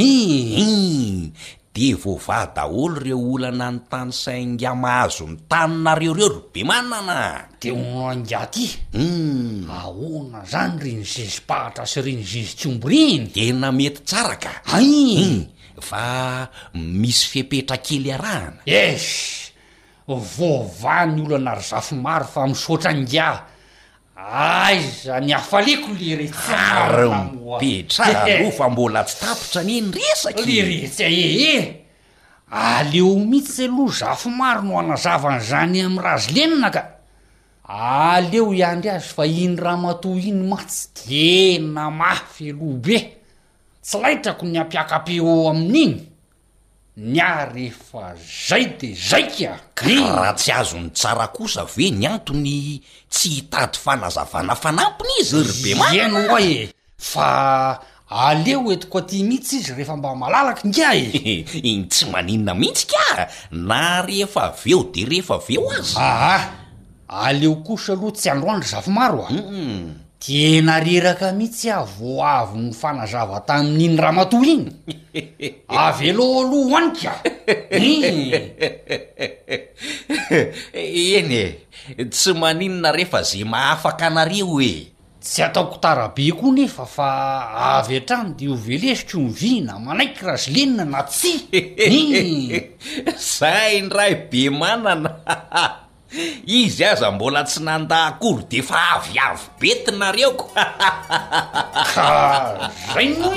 de 1.72 1.94
voava 1.94 2.46
daholo 2.52 2.98
reo 2.98 3.18
olana 3.32 3.68
ny 3.70 3.78
tanysaingamahazo 3.90 5.24
ny 5.30 5.36
taninareoreo 5.50 6.28
ro 6.34 6.40
be 6.52 6.64
manana 6.66 7.46
de 7.62 7.70
onao 7.70 8.10
angia 8.10 8.42
ty 8.52 8.64
um 8.90 8.98
hmm. 8.98 9.70
ahoana 9.70 10.40
zany 10.50 10.74
re 10.82 10.92
ny 10.98 11.04
jezipahatra 11.12 11.84
sy 11.86 11.98
reny 12.06 12.24
juzitiombo 12.30 12.88
riny 12.90 13.30
dena 13.34 13.70
mety 13.70 14.02
tsara 14.08 14.34
ka 14.42 14.50
ai 14.74 14.90
hmm. 15.22 15.78
fa 15.88 16.50
misy 16.74 17.22
fipetrakely 17.32 18.10
arahana 18.18 18.58
es 18.66 19.06
voava 20.36 20.98
ny 21.12 21.22
oloana 21.22 21.52
ry 21.58 21.62
zafy 21.70 21.94
maro 22.04 22.26
fa 22.34 22.50
misotra 22.50 22.90
angia 22.90 23.30
ayzany 24.28 25.32
afaleko 25.34 25.88
le 26.00 26.16
rehtsyr 26.20 27.10
mipetralofa 27.40 28.68
mbola 28.70 29.00
tsytapotra 29.08 29.60
neny 29.68 29.90
resak 29.96 30.38
yle 30.44 30.58
retsy 30.68 31.02
aeh 31.04 31.36
eh 31.54 31.64
aleo 32.52 33.14
mihitsy 33.30 33.64
aloha 33.64 33.92
zafo 33.98 34.30
maro 34.30 34.62
no 34.62 34.76
hanazavany 34.78 35.40
zany 35.40 35.80
am'yrazy 35.82 36.30
lenina 36.34 36.70
ka 36.74 36.82
aleo 37.68 38.52
iandry 38.54 38.90
azy 38.90 39.08
fa 39.16 39.24
iny 39.26 39.56
ra 39.56 39.76
mato 39.76 40.10
iny 40.14 40.42
matsy 40.50 40.88
diena 41.08 41.90
mafy 41.90 42.50
alohabe 42.50 42.98
tsy 43.82 43.96
laitrako 44.02 44.44
ny 44.46 44.58
ampiaka-pe 44.60 45.16
o 45.20 45.50
amin'igny 45.50 46.09
ny 47.00 47.16
ah 47.24 47.46
rehefa 47.54 48.12
zai 48.46 48.64
de 48.78 48.92
zaika 48.94 49.56
kraha 49.74 50.32
tsy 50.36 50.52
azony 50.52 50.90
tsara 50.92 51.28
kosa 51.32 51.64
ve 51.64 51.88
ny 51.96 52.04
antony 52.06 52.82
tsy 53.08 53.28
hitady 53.40 53.78
fanazavana 53.80 54.52
fanampiny 54.54 55.14
izy 55.22 55.40
rbe 55.50 55.72
maiano 55.80 56.20
a 56.36 56.38
e 56.44 56.68
fa 57.00 57.80
aleo 58.06 58.68
etiko 58.72 59.00
ty 59.00 59.22
mihitsy 59.24 59.56
izy 59.64 59.72
rehefa 59.80 59.96
mba 59.96 60.12
malalaky 60.14 60.68
nka 60.68 60.90
e 60.92 61.06
iny 61.72 61.88
tsy 61.88 62.04
maninona 62.12 62.52
mihitsy 62.54 62.84
ka 62.92 63.28
na 63.50 64.02
rehefa 64.04 64.52
veo 64.60 64.84
de 64.92 65.02
rehefa 65.08 65.38
veo 65.40 65.64
azy 65.72 65.96
aha 65.96 66.36
aleo 67.08 67.56
kosa 67.64 67.96
aloha 67.96 68.12
tsy 68.12 68.28
androanyry 68.28 68.68
zafa 68.68 68.90
maro 68.92 69.24
ah 69.24 69.32
tenareraka 70.20 71.32
mihitsy 71.32 71.70
avoavy 71.72 72.58
ny 72.60 72.72
fanazava 72.76 73.38
tamin'iny 73.48 73.96
raha 73.96 74.12
matohy 74.18 74.52
iny 74.52 74.68
avy 75.84 76.12
elo 76.12 76.26
aloha 76.44 76.68
hohanika 76.68 77.12
i 80.76 81.06
eny 81.22 81.32
e 81.96 82.04
tsy 82.04 82.34
maninona 82.36 82.92
rehefa 82.92 83.22
zay 83.30 83.44
mahafaka 83.48 84.10
anareo 84.12 84.46
oe 84.60 84.72
tsy 85.24 85.40
ataoko 85.48 85.80
tarabe 85.80 86.28
koa 86.36 86.52
nefa 86.52 86.84
fa 86.84 87.08
avy 87.78 88.02
an-trano 88.04 88.36
dea 88.36 88.52
hovelezika 88.52 89.16
ony 89.16 89.32
vyna 89.40 89.78
manaiky 89.80 90.20
razy 90.26 90.50
lenina 90.52 90.84
na 90.84 91.02
tsy 91.08 91.32
i 92.00 92.04
za 93.16 93.72
indray 93.72 94.14
be 94.30 94.50
manana 94.52 95.79
izy 96.44 96.84
aza 96.84 97.10
mbola 97.12 97.42
tsy 97.46 97.60
nandakory 97.66 98.42
de 98.50 98.56
efa 98.62 98.78
avyavy 98.96 99.42
betinareoko 99.60 100.44
ray 102.94 103.08
no 103.18 103.28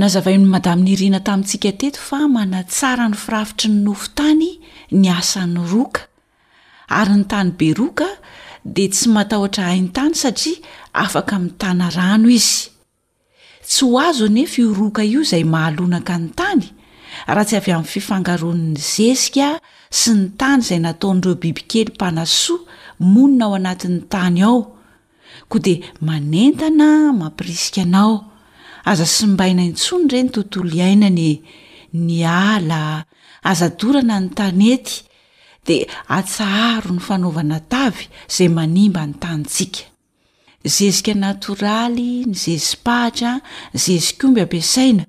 nazavaiin'ny 0.00 0.48
madaminy 0.54 0.90
irina 0.94 1.20
tamintsika 1.26 1.70
teto 1.80 2.00
fa 2.08 2.18
manatsara 2.34 3.04
ny 3.10 3.16
firafitry 3.22 3.68
ny 3.72 3.78
nofo 3.84 4.06
tany 4.18 4.46
ny 5.00 5.06
asany 5.18 5.58
roka 5.72 6.02
ary 6.98 7.14
ny 7.18 7.24
tany 7.32 7.50
beroka 7.60 8.08
di 8.74 8.84
tsy 8.92 9.06
matahotra 9.14 9.62
hainytany 9.68 10.14
satria 10.22 10.56
afaka 11.04 11.34
mi'ny 11.40 11.54
tana 11.60 11.86
rano 11.96 12.28
izy 12.38 12.60
tsy 13.68 13.84
ho 13.84 13.98
azo 14.08 14.24
anefa 14.30 14.58
ioroka 14.64 15.02
io 15.12 15.20
izay 15.26 15.44
mahalonaka 15.52 16.14
ny 16.22 16.28
tany 16.38 16.62
raha 17.34 17.46
tsy 17.48 17.56
avy 17.58 17.72
amin'ny 17.74 17.90
fifangaroan''ny 17.94 18.74
zesika 18.90 19.48
sy 19.98 20.10
ny 20.16 20.24
tany 20.40 20.60
izay 20.62 20.80
nataonireo 20.84 21.34
bibikely 21.42 21.90
mpanasoa 21.94 22.60
monina 23.12 23.44
ao 23.46 23.54
anatin'ny 23.60 24.00
tany 24.12 24.40
ao 24.48 24.58
koa 25.50 25.60
de 25.66 25.74
manentana 26.06 26.88
mampirisikanao 27.20 28.14
aza 28.90 29.06
simbaina 29.16 29.62
intsony 29.68 30.06
ireny 30.10 30.28
tontolo 30.34 30.68
iainany 30.78 31.26
ny 32.06 32.16
ala 32.46 32.80
azadorana 33.50 34.16
ny 34.22 34.28
tanety 34.38 34.94
dea 35.66 35.86
atsaharo 36.18 36.90
ny 36.96 37.00
fanaovana 37.06 37.58
tavy 37.72 38.02
izay 38.30 38.48
manimba 38.58 39.00
ny 39.08 39.14
tanytsika 39.22 39.80
yzezika 40.66 41.12
natoraly 41.22 42.10
ny 42.28 42.34
zezim-pahaitra 42.42 43.32
ny 43.74 43.78
zeziko 43.82 44.24
mby 44.28 44.40
ampiasaina 44.42 45.04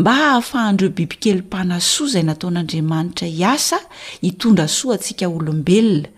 mba 0.00 0.14
ahafahanireo 0.28 0.90
bibikelym-pana 0.96 1.76
soa 1.92 2.06
izay 2.08 2.22
nataon'andriamanitra 2.28 3.26
hiasa 3.28 3.76
hitondra 4.24 4.66
soa 4.76 4.92
antsika 4.96 5.26
olombelona 5.36 6.08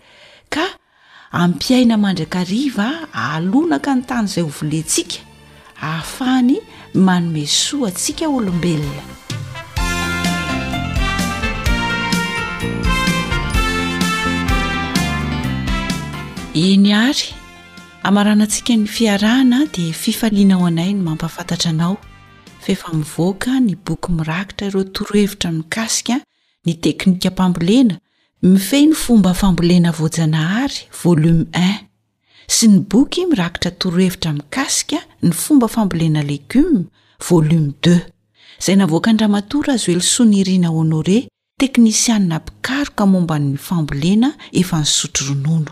ka 0.54 0.64
ampiaina 1.42 1.94
mandrakariva 2.04 2.86
alona 3.26 3.76
ka 3.84 3.90
ny 3.96 4.02
tany 4.08 4.26
izay 4.26 4.44
hovolentsika 4.48 5.18
hahafahany 5.82 6.56
manome 7.06 7.44
soa 7.46 7.86
atsika 7.88 8.24
olombelonaa 8.36 9.10
amaranantsika 18.02 18.76
ny 18.76 18.86
fiarahana 18.86 19.66
dia 19.74 19.92
fifaliana 19.94 20.56
ho 20.58 20.66
anay 20.66 20.92
ny 20.92 21.00
mampafantatra 21.02 21.70
anao 21.70 21.96
fefa 22.60 22.92
mivoaka 22.92 23.60
ny 23.60 23.76
boky 23.86 24.12
mirakitra 24.12 24.66
iro 24.66 24.84
torohevitra 24.84 25.52
mikasika 25.52 26.16
ny 26.66 26.74
teknika 26.74 27.30
pambolena 27.30 27.98
mifeh 28.42 28.82
ny 28.86 28.94
fomba 28.94 29.34
fambolena 29.34 29.92
vojanahary 29.92 30.78
volome 31.02 31.46
i 31.56 31.74
sy 32.50 32.66
ny 32.72 32.78
boky 32.90 33.26
mirakitra 33.26 33.70
torohevitra 33.70 34.32
mikasika 34.32 34.98
ny 35.22 35.32
fomba 35.32 35.68
fambolena 35.68 36.22
legioma 36.22 36.82
volome 37.30 37.70
i 37.86 38.00
zay 38.58 38.76
navoaka 38.76 39.12
ndra 39.12 39.28
matora 39.28 39.72
azo 39.74 39.92
elosoniirina 39.92 40.70
onore 40.70 41.28
teknisianina 41.58 42.40
pikaroka 42.40 43.06
momba 43.06 43.38
ny 43.38 43.56
fambolena 43.56 44.34
efa 44.52 44.80
nysotro 44.80 45.28
ronono 45.28 45.70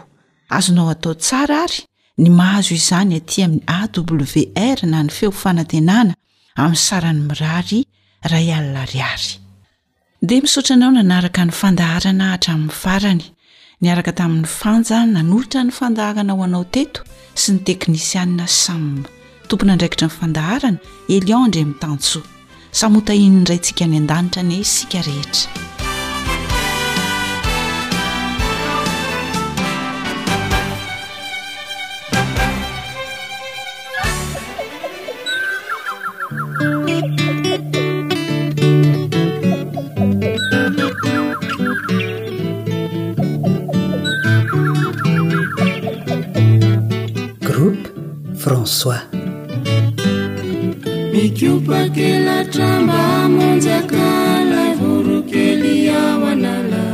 azonao 0.51 0.91
atao 0.91 1.15
tsarary 1.15 1.90
ny 2.21 2.29
mahazo 2.33 2.75
izany 2.77 3.17
aty 3.17 3.43
amin'ny 3.47 3.77
awr 3.77 4.83
na 4.93 5.01
ny 5.07 5.13
feofanantenana 5.19 6.15
amin'ny 6.65 6.83
sarany 6.87 7.21
mirary 7.31 7.81
ray 8.33 8.47
alina 8.57 8.85
riary 8.93 9.31
dea 10.31 10.41
misaotranao 10.45 10.91
nanaraka 10.99 11.45
ny 11.49 11.55
fandaharana 11.61 12.27
hatra 12.35 12.53
amin'ny 12.57 12.77
farany 12.83 13.25
niaraka 13.87 14.13
tamin'ny 14.21 14.51
fanja 14.59 14.99
nanolitra 15.15 15.63
ny 15.69 15.73
fandaharana 15.81 16.37
ao 16.37 16.45
anao 16.49 16.65
teto 16.77 17.07
sy 17.43 17.57
ny 17.57 17.61
teknisianna 17.71 18.47
samm 18.61 18.85
tompona 19.49 19.77
andraikitra 19.79 20.09
nyfandaharana 20.11 20.79
eliandre 21.17 21.65
mitanso 21.73 22.19
samotahin''nyirayintsika 22.81 23.89
ny 23.93 23.99
an-danitra 24.03 24.45
ny 24.51 24.59
sika 24.75 25.03
rehetra 25.09 25.60
mikopa 51.13 51.81
kelatra 51.95 52.69
mba 52.83 53.29
monjyakalay 53.29 54.73
horukeli 54.81 55.91
ao 55.91 56.21
anala 56.33 56.85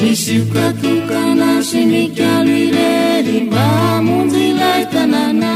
misyokatokana 0.00 1.50
sy 1.68 1.80
mikalo 1.92 2.48
iredy 2.66 3.36
mba 3.46 3.66
monjilai 4.06 4.84
tanàna 4.92 5.52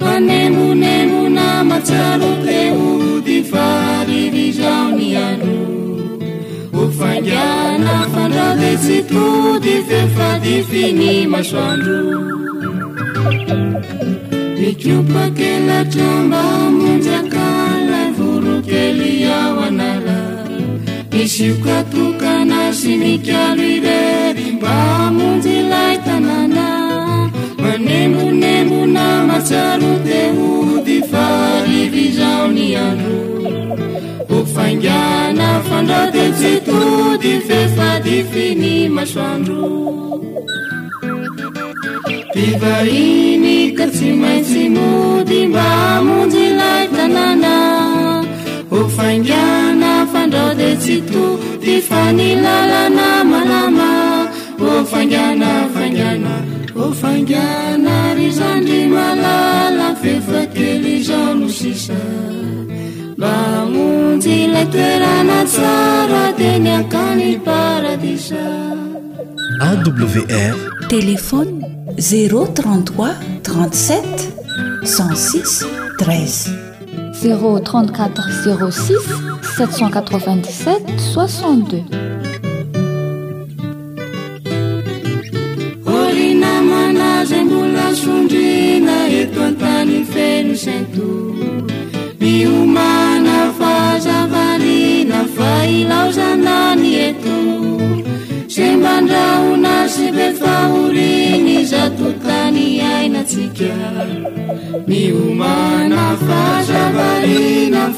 manemonemona 0.00 1.48
matsaro 1.68 2.30
teho 2.46 2.86
di 3.26 3.36
faharili 3.50 4.44
zaoni 4.58 5.08
anro 5.28 5.58
hofangana 6.74 7.94
fandrade 8.14 8.72
tsiko 8.82 9.24
di 9.64 9.74
fefadifiny 9.88 11.26
masoandro 11.26 11.98
nykopakelatra 14.62 16.08
mba 16.26 16.42
monjakalay 16.78 18.08
vorokely 18.18 19.12
ao 19.40 19.54
anala 19.68 20.18
misiokatokana 21.12 22.62
sy 22.78 22.92
ni 23.00 23.14
kalo 23.26 23.62
ibery 23.76 24.46
mba 24.58 24.76
monjy 25.16 25.50
ilay 25.62 25.96
tanàna 26.06 26.66
manembonembona 27.62 29.06
matsaro 29.30 29.92
de 30.06 30.20
hodi 30.36 30.96
farivizaony 31.10 32.66
andro 32.88 33.18
bo 34.28 34.36
fangahna 34.54 35.48
fandrao 35.68 36.06
de 36.14 36.24
jikodi 36.40 37.32
fefadifiny 37.46 38.72
masoandro 38.96 39.62
yvainy 42.46 43.54
ka 43.78 43.86
tsy 43.94 44.08
maitsy 44.22 44.64
mody 44.74 45.38
mba 45.50 45.64
amonji 45.96 46.40
ilay 46.50 46.84
tanàna 46.96 47.54
ofangana 48.78 49.92
fandrao 50.12 50.50
de 50.60 50.68
tsito 50.82 51.24
ty 51.64 51.74
fanilalana 51.88 53.08
malama 53.30 53.88
ofanganafangana 54.72 56.34
ofangana 56.84 57.96
rizandri 58.18 58.80
malala 58.94 59.88
fefa 60.02 60.40
telizao 60.56 61.30
no 61.40 61.48
sisa 61.58 62.00
mba 63.16 63.30
amonjy 63.62 64.30
ilay 64.44 64.66
toerana 64.74 65.38
tsara 65.52 66.24
te 66.38 66.50
ny 66.64 66.70
akany 66.82 67.28
paradisa 67.48 68.42
awf 69.72 70.56
teléfôny 70.94 71.67
ze 71.96 72.28
37 72.28 72.82
z4 74.84 76.08
z7 78.42 79.88
6 81.14 81.82
olinamanaza 85.86 87.44
mbolasondrina 87.44 88.96
eto 89.20 89.42
antany 89.44 90.04
feno 90.12 90.54
santo 90.64 91.06
iomana 92.30 93.38
fa 93.58 93.76
zavanina 94.04 95.20
failaozanany 95.34 96.90
eto 97.08 97.77
oefaoriny 99.06 101.64
zatotany 101.66 102.82
ainatsika 102.96 103.74
ny 104.86 105.12
omananaoanya 105.12 107.94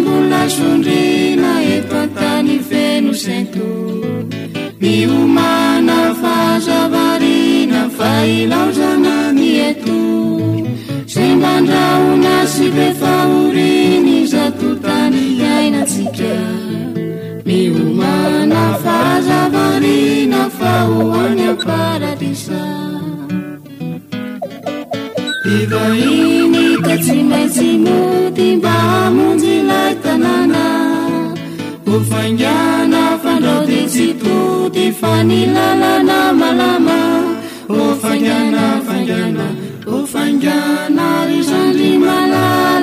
mbola 0.00 0.48
sondrina 0.50 1.50
eto 1.74 1.96
antany 2.04 2.58
feno 2.68 3.12
nto 3.12 3.68
ny 4.80 5.06
omana 5.20 5.98
fazavarina 6.20 7.80
fainaozanam 7.98 9.38
eto 9.70 9.96
mandraonasybe 11.42 12.86
faoriny 13.00 14.13
totany 14.58 15.24
hainatsika 15.46 16.32
miomana 17.46 18.62
faanina 18.82 20.40
faoany 20.58 21.42
aparadisa 21.54 22.62
ain 25.82 26.54
t 26.84 26.98
tsy 27.04 27.18
maintsy 27.30 27.68
moty 27.86 28.46
mba 28.58 28.74
amonjilay 29.06 29.92
tanàna 30.04 30.62
ofangana 31.94 33.02
fandraode 33.22 33.80
tsitoty 33.92 34.84
fanilalana 35.00 36.18
malama 36.40 36.98
ofanganafangana 37.86 39.46
ofangana 39.96 41.06
isanry 41.38 41.90
malal 42.06 42.82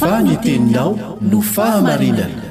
fanyteninao 0.00 0.90
no 1.30 1.38
fahamarinana 1.54 2.44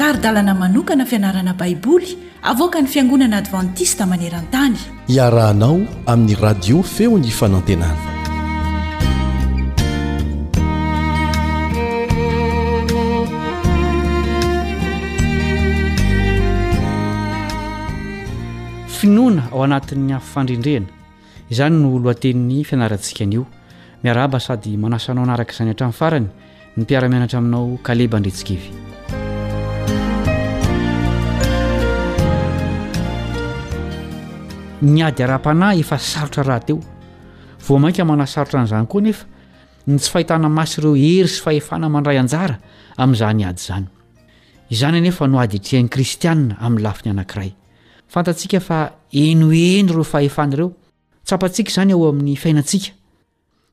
taridalana 0.00 0.52
manokana 0.62 1.04
fianarana 1.10 1.52
baiboly 1.60 2.10
avoka 2.52 2.80
ny 2.82 2.88
fiangonana 2.94 3.36
advantista 3.42 4.02
maneran-tany 4.12 4.76
iarahanao 5.16 5.76
amin'ny 6.12 6.36
radio 6.46 6.76
feo 6.94 7.18
ny 7.22 7.30
fanantenana 7.38 8.04
finoana 18.98 19.42
ao 19.52 19.62
anatin'ny 19.66 20.10
hafyfandrindrena 20.16 20.86
izany 21.52 21.76
no 21.82 21.86
olo 21.98 22.08
an-tenin'ny 22.14 22.58
fianarantsika 22.70 23.24
anio 23.28 23.44
miaraba 24.04 24.38
sady 24.40 24.76
manasanao 24.76 25.24
anaraka 25.24 25.52
izany 25.52 25.70
hatrain'ny 25.70 25.94
farany 25.98 26.26
ny 26.76 26.82
mpiaramianatra 26.82 27.38
aminao 27.38 27.78
kaleba 27.82 28.20
ndritsikevy 28.20 28.68
ny 34.82 35.02
ady 35.02 35.22
ara-panahy 35.22 35.80
efa 35.80 35.98
sarotra 35.98 36.42
rahateo 36.42 36.78
vo 37.68 37.78
mainka 37.78 38.04
manay 38.04 38.26
sarotra 38.26 38.60
an'izany 38.60 38.86
koa 38.86 39.00
nefa 39.00 39.24
ny 39.86 39.98
tsy 39.98 40.10
fahitana 40.10 40.48
masy 40.48 40.80
ireo 40.80 40.94
hery 40.94 41.28
sy 41.28 41.40
fahefana 41.42 41.88
mandray 41.88 42.18
anjara 42.18 42.58
amin'izany 42.96 43.44
ady 43.46 43.60
zany 43.66 43.86
izany 44.70 44.96
anefa 44.98 45.26
noaditrehan'ny 45.26 45.88
kristiana 45.88 46.56
amin'ny 46.60 46.82
lafiny 46.84 47.10
anankiray 47.10 47.50
fantatsika 48.08 48.60
fa 48.60 48.92
eno 49.12 49.50
eno 49.52 49.92
reo 49.94 50.04
fahefanaireo 50.04 50.70
tsapatsika 51.24 51.70
izany 51.70 51.92
ao 51.92 52.08
amin'ny 52.08 52.36
fiainantsika 52.36 52.97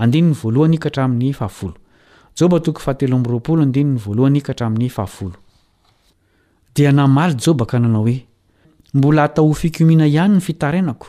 'nydi 0.00 0.22
namaly 6.92 7.34
jobaka 7.42 7.78
nanao 7.78 8.02
hoe 8.02 8.18
mbola 8.94 9.24
ataofikomina 9.24 10.06
ihany 10.06 10.34
ny 10.36 10.40
fitarainako 10.40 11.08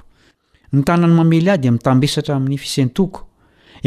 ny 0.73 0.81
tanany 0.83 1.13
mamely 1.13 1.49
ahdi 1.51 1.71
mitambesatra 1.71 2.35
amin'ny 2.35 2.57
fisentoko 2.57 3.19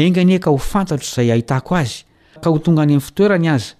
engany 0.03 0.31
e 0.35 0.39
ka 0.39 0.49
ho 0.51 0.57
fantatro 0.57 1.09
zay 1.15 1.31
ahitako 1.31 1.75
azy 1.75 2.05
ka 2.41 2.49
hotonga 2.49 2.81
any 2.87 2.95
ayfitoeany 2.95 3.49
azy 3.51 3.75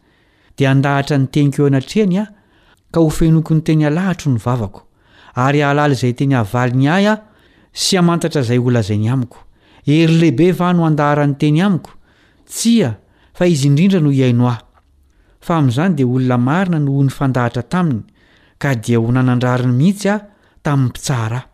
de 0.57 0.67
andahatra 0.67 1.17
ny 1.17 1.27
tenikoeo 1.31 1.67
anatreanya 1.71 2.23
ka 2.91 2.99
ho 2.99 3.09
fenoko 3.09 3.53
ny 3.55 3.61
teny 3.63 3.85
alahitro 3.87 4.31
ny 4.35 4.39
vavako 4.45 4.81
ary 5.35 5.63
ahlala 5.63 5.95
zay 5.95 6.13
teny 6.13 6.35
avaliny 6.35 6.89
ahy 6.89 7.07
a 7.07 7.15
sy 7.71 7.97
amantatra 7.97 8.43
zay 8.43 8.59
olazanyako 8.59 9.42
eylehibea 9.91 10.73
no 10.77 10.85
andaharany 10.85 11.35
teny 11.41 11.61
amiko 11.65 11.91
tsya 12.51 12.89
fa 13.37 13.45
izy 13.51 13.67
indrindra 13.71 13.99
no 14.05 14.11
iainoi 14.11 14.55
fa 15.45 15.57
amn'izany 15.59 15.95
de 15.97 16.03
olona 16.05 16.37
marina 16.47 16.79
no 16.85 16.91
ho 16.97 17.03
ny 17.03 17.09
fandahatra 17.17 17.63
taminy 17.73 18.01
ka 18.61 18.73
dia 18.85 18.99
ho 19.03 19.11
nanandrariny 19.11 19.73
mihitsy 19.79 20.09
a 20.13 20.25
tamin'ny 20.63 20.91
ptsahara 20.95 21.39
h 21.39 21.47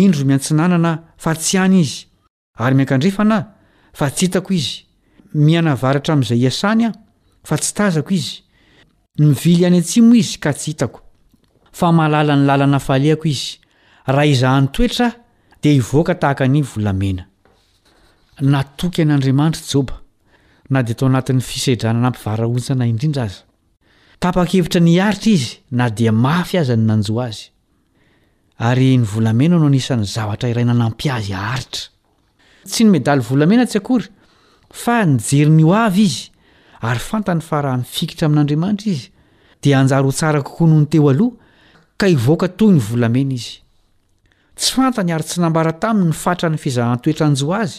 indro 0.00 0.24
miatsinanana 0.30 0.92
fa 1.24 1.34
tsy 1.34 1.58
any 1.64 1.76
izy 1.84 2.04
ary 2.58 2.74
miakandrifana 2.80 3.38
fa 3.98 4.10
tsy 4.10 4.24
hitako 4.26 4.50
izy 4.58 4.76
mianaatra 5.46 6.12
amn'zay 6.14 6.38
iasany 6.46 6.82
a 6.90 6.92
fa 7.48 7.54
tsy 7.62 7.72
tazako 7.78 8.10
izy 8.18 8.34
mvily 9.30 9.62
iany 9.64 9.76
ansi 9.80 10.00
izy 10.22 10.36
ka 10.42 10.50
t 10.52 10.68
iannao 10.70 12.18
iz 13.24 13.58
aha 14.10 14.22
izahanytoeta 14.26 15.12
de 15.62 15.70
ioka 15.78 16.14
tahaka 16.18 16.46
ny 16.48 16.64
ena 16.66 17.22
natoky 18.40 19.02
an'andriamanitra 19.02 19.62
joba 19.70 20.00
na 20.70 20.82
de 20.86 20.94
tao 20.94 21.08
anatn'ny 21.08 21.40
fisedrana 21.42 22.00
nampivaraotsana 22.00 22.86
indrindra 22.90 23.22
azy 23.28 23.40
tapa-kevitra 24.22 24.80
ny 24.80 24.98
aritra 25.08 25.30
izy 25.36 25.50
na 25.76 25.88
dia 25.90 26.12
mafy 26.12 26.56
azny 26.60 26.84
nanj 26.88 27.08
a 28.60 28.68
ayyvaena 28.68 29.58
no 29.58 29.66
anisan'ny 29.70 30.06
zatra 30.14 30.48
iainanampyazy 30.48 31.32
aitra 31.34 31.88
tsy 32.68 32.84
ny 32.84 32.90
medaly 32.96 33.22
volamena 33.30 33.66
tsy 33.66 33.78
akory 33.80 34.08
fa 34.82 35.04
nyjery 35.04 35.50
ny 35.58 35.64
o 35.64 35.74
avy 35.84 36.04
izy 36.08 36.20
ary 36.80 37.00
fantany 37.08 37.40
farahifikitra 37.48 38.26
amin'andriamanitra 38.28 38.88
izy 38.94 39.08
di 39.62 39.74
ajarhotsarakokoa 39.74 40.66
noho 40.68 40.80
nyteoaloha 40.84 41.36
ka 42.00 42.06
ivoka 42.08 42.48
toy 42.58 42.78
yvlamena 42.80 43.34
izy 43.36 43.52
tsy 44.56 44.70
fantany 44.76 45.12
ary 45.12 45.24
tsy 45.28 45.38
nambara 45.40 45.72
tamiy 45.82 46.08
nyfatra 46.08 46.48
nyfizahantoetra 46.52 47.26
nj 47.32 47.42
azy 47.62 47.78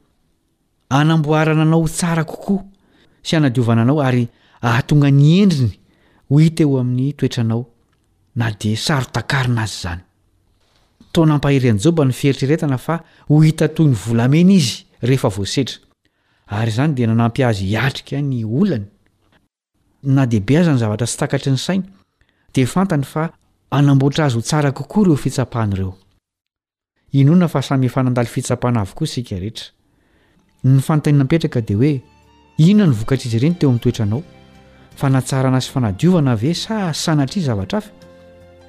anamboarana 0.99 1.61
anao 1.61 1.83
h 1.85 1.89
tsara 1.95 2.23
kokoa 2.29 2.63
sy 3.23 3.35
anadiovananao 3.37 4.01
ary 4.01 4.25
ahatonga 4.61 5.11
ny 5.11 5.37
endriny 5.43 5.73
ho 6.29 6.37
hita 6.37 6.63
eo 6.63 6.79
amin'ny 6.79 7.13
toetranao 7.13 7.65
na 8.35 8.51
de 8.51 8.75
saro 8.75 9.05
takarina 9.11 9.61
azy 9.63 9.77
zany 9.83 9.99
tonampahirenjobany 11.11 12.11
fieritreretana 12.11 12.77
fa 12.77 12.99
ho 13.29 13.39
hita 13.41 13.67
toy 13.67 13.87
ny 13.87 13.95
volamena 14.05 14.53
izy 14.53 14.85
ehefavoasetra 15.01 15.75
ary 16.47 16.71
zany 16.71 16.93
di 16.93 17.07
nanampy 17.07 17.43
azy 17.43 17.65
iatrika 17.71 18.21
ny 18.21 18.43
olany 18.45 18.85
na 20.03 20.25
de 20.25 20.37
ibe 20.37 20.57
aza 20.59 20.73
ny 20.73 20.77
zavatra 20.79 21.07
sy 21.07 21.17
takatry 21.17 21.51
ny 21.51 21.57
sainy 21.57 21.85
de 22.53 22.65
fantany 22.65 23.03
fa 23.03 23.31
anambotra 23.71 24.25
azy 24.25 24.35
ho 24.35 24.41
tsara 24.41 24.71
kokoa 24.71 25.01
ireo 25.01 25.15
fitsapahana 25.15 25.93
e 27.11 27.23
ny 30.63 30.81
fanontanina 30.81 31.23
mpetraka 31.23 31.61
dia 31.61 31.75
hoe 31.77 32.01
inona 32.57 32.91
ny 32.91 32.93
vokatra 32.93 33.25
izy 33.25 33.37
ireny 33.37 33.55
teo 33.57 33.69
amin'ny 33.69 33.81
toetranao 33.81 34.21
fa 34.95 35.09
natsara 35.09 35.49
ana 35.49 35.61
sy 35.61 35.71
fanadiovana 35.73 36.31
ave 36.37 36.51
sa 36.53 36.93
sanatri 36.93 37.41
zavatra 37.41 37.77
afy 37.77 37.89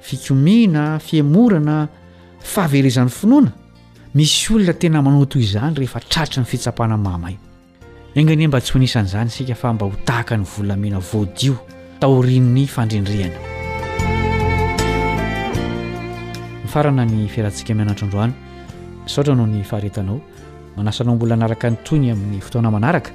fikomiana 0.01 0.99
fiemorana 0.99 1.87
fahaverezan'ny 2.41 3.09
finoana 3.13 3.51
misy 4.17 4.53
olona 4.55 4.73
tena 4.73 5.01
manotoy 5.05 5.41
izany 5.45 5.75
rehefa 5.77 5.99
traritra 6.01 6.41
ny 6.41 6.47
fitsapana 6.49 6.97
mama 6.97 7.29
io 7.31 7.37
engani 8.15 8.43
e 8.43 8.47
mba 8.47 8.59
tsy 8.61 8.73
honisan' 8.73 9.05
izany 9.05 9.29
sika 9.29 9.55
fa 9.55 9.73
mba 9.73 9.85
hotahaka 9.85 10.37
ny 10.37 10.43
volamena 10.57 10.99
voadio 10.99 11.55
taorian' 11.99 12.49
ny 12.57 12.65
fandrendrehana 12.67 13.37
ny 16.61 16.67
farana 16.67 17.05
ny 17.05 17.27
firantsika 17.29 17.73
mianatro 17.75 18.07
androany 18.09 18.33
saotra 19.05 19.35
no 19.35 19.45
ny 19.47 19.61
faharetanao 19.63 20.21
manasanao 20.77 21.15
mbola 21.15 21.35
hanaraka 21.35 21.69
nytony 21.69 22.11
amin'ny 22.11 22.41
fotona 22.41 22.71
manaraka 22.71 23.11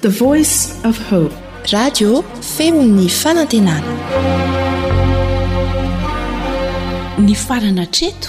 the 0.00 0.08
voice 0.08 0.68
fhoe 0.92 1.28
radio 1.72 2.22
femi'ni 2.56 3.06
fanantenana 3.08 3.92
ny 7.18 7.34
farana 7.34 7.86
treto 7.86 8.28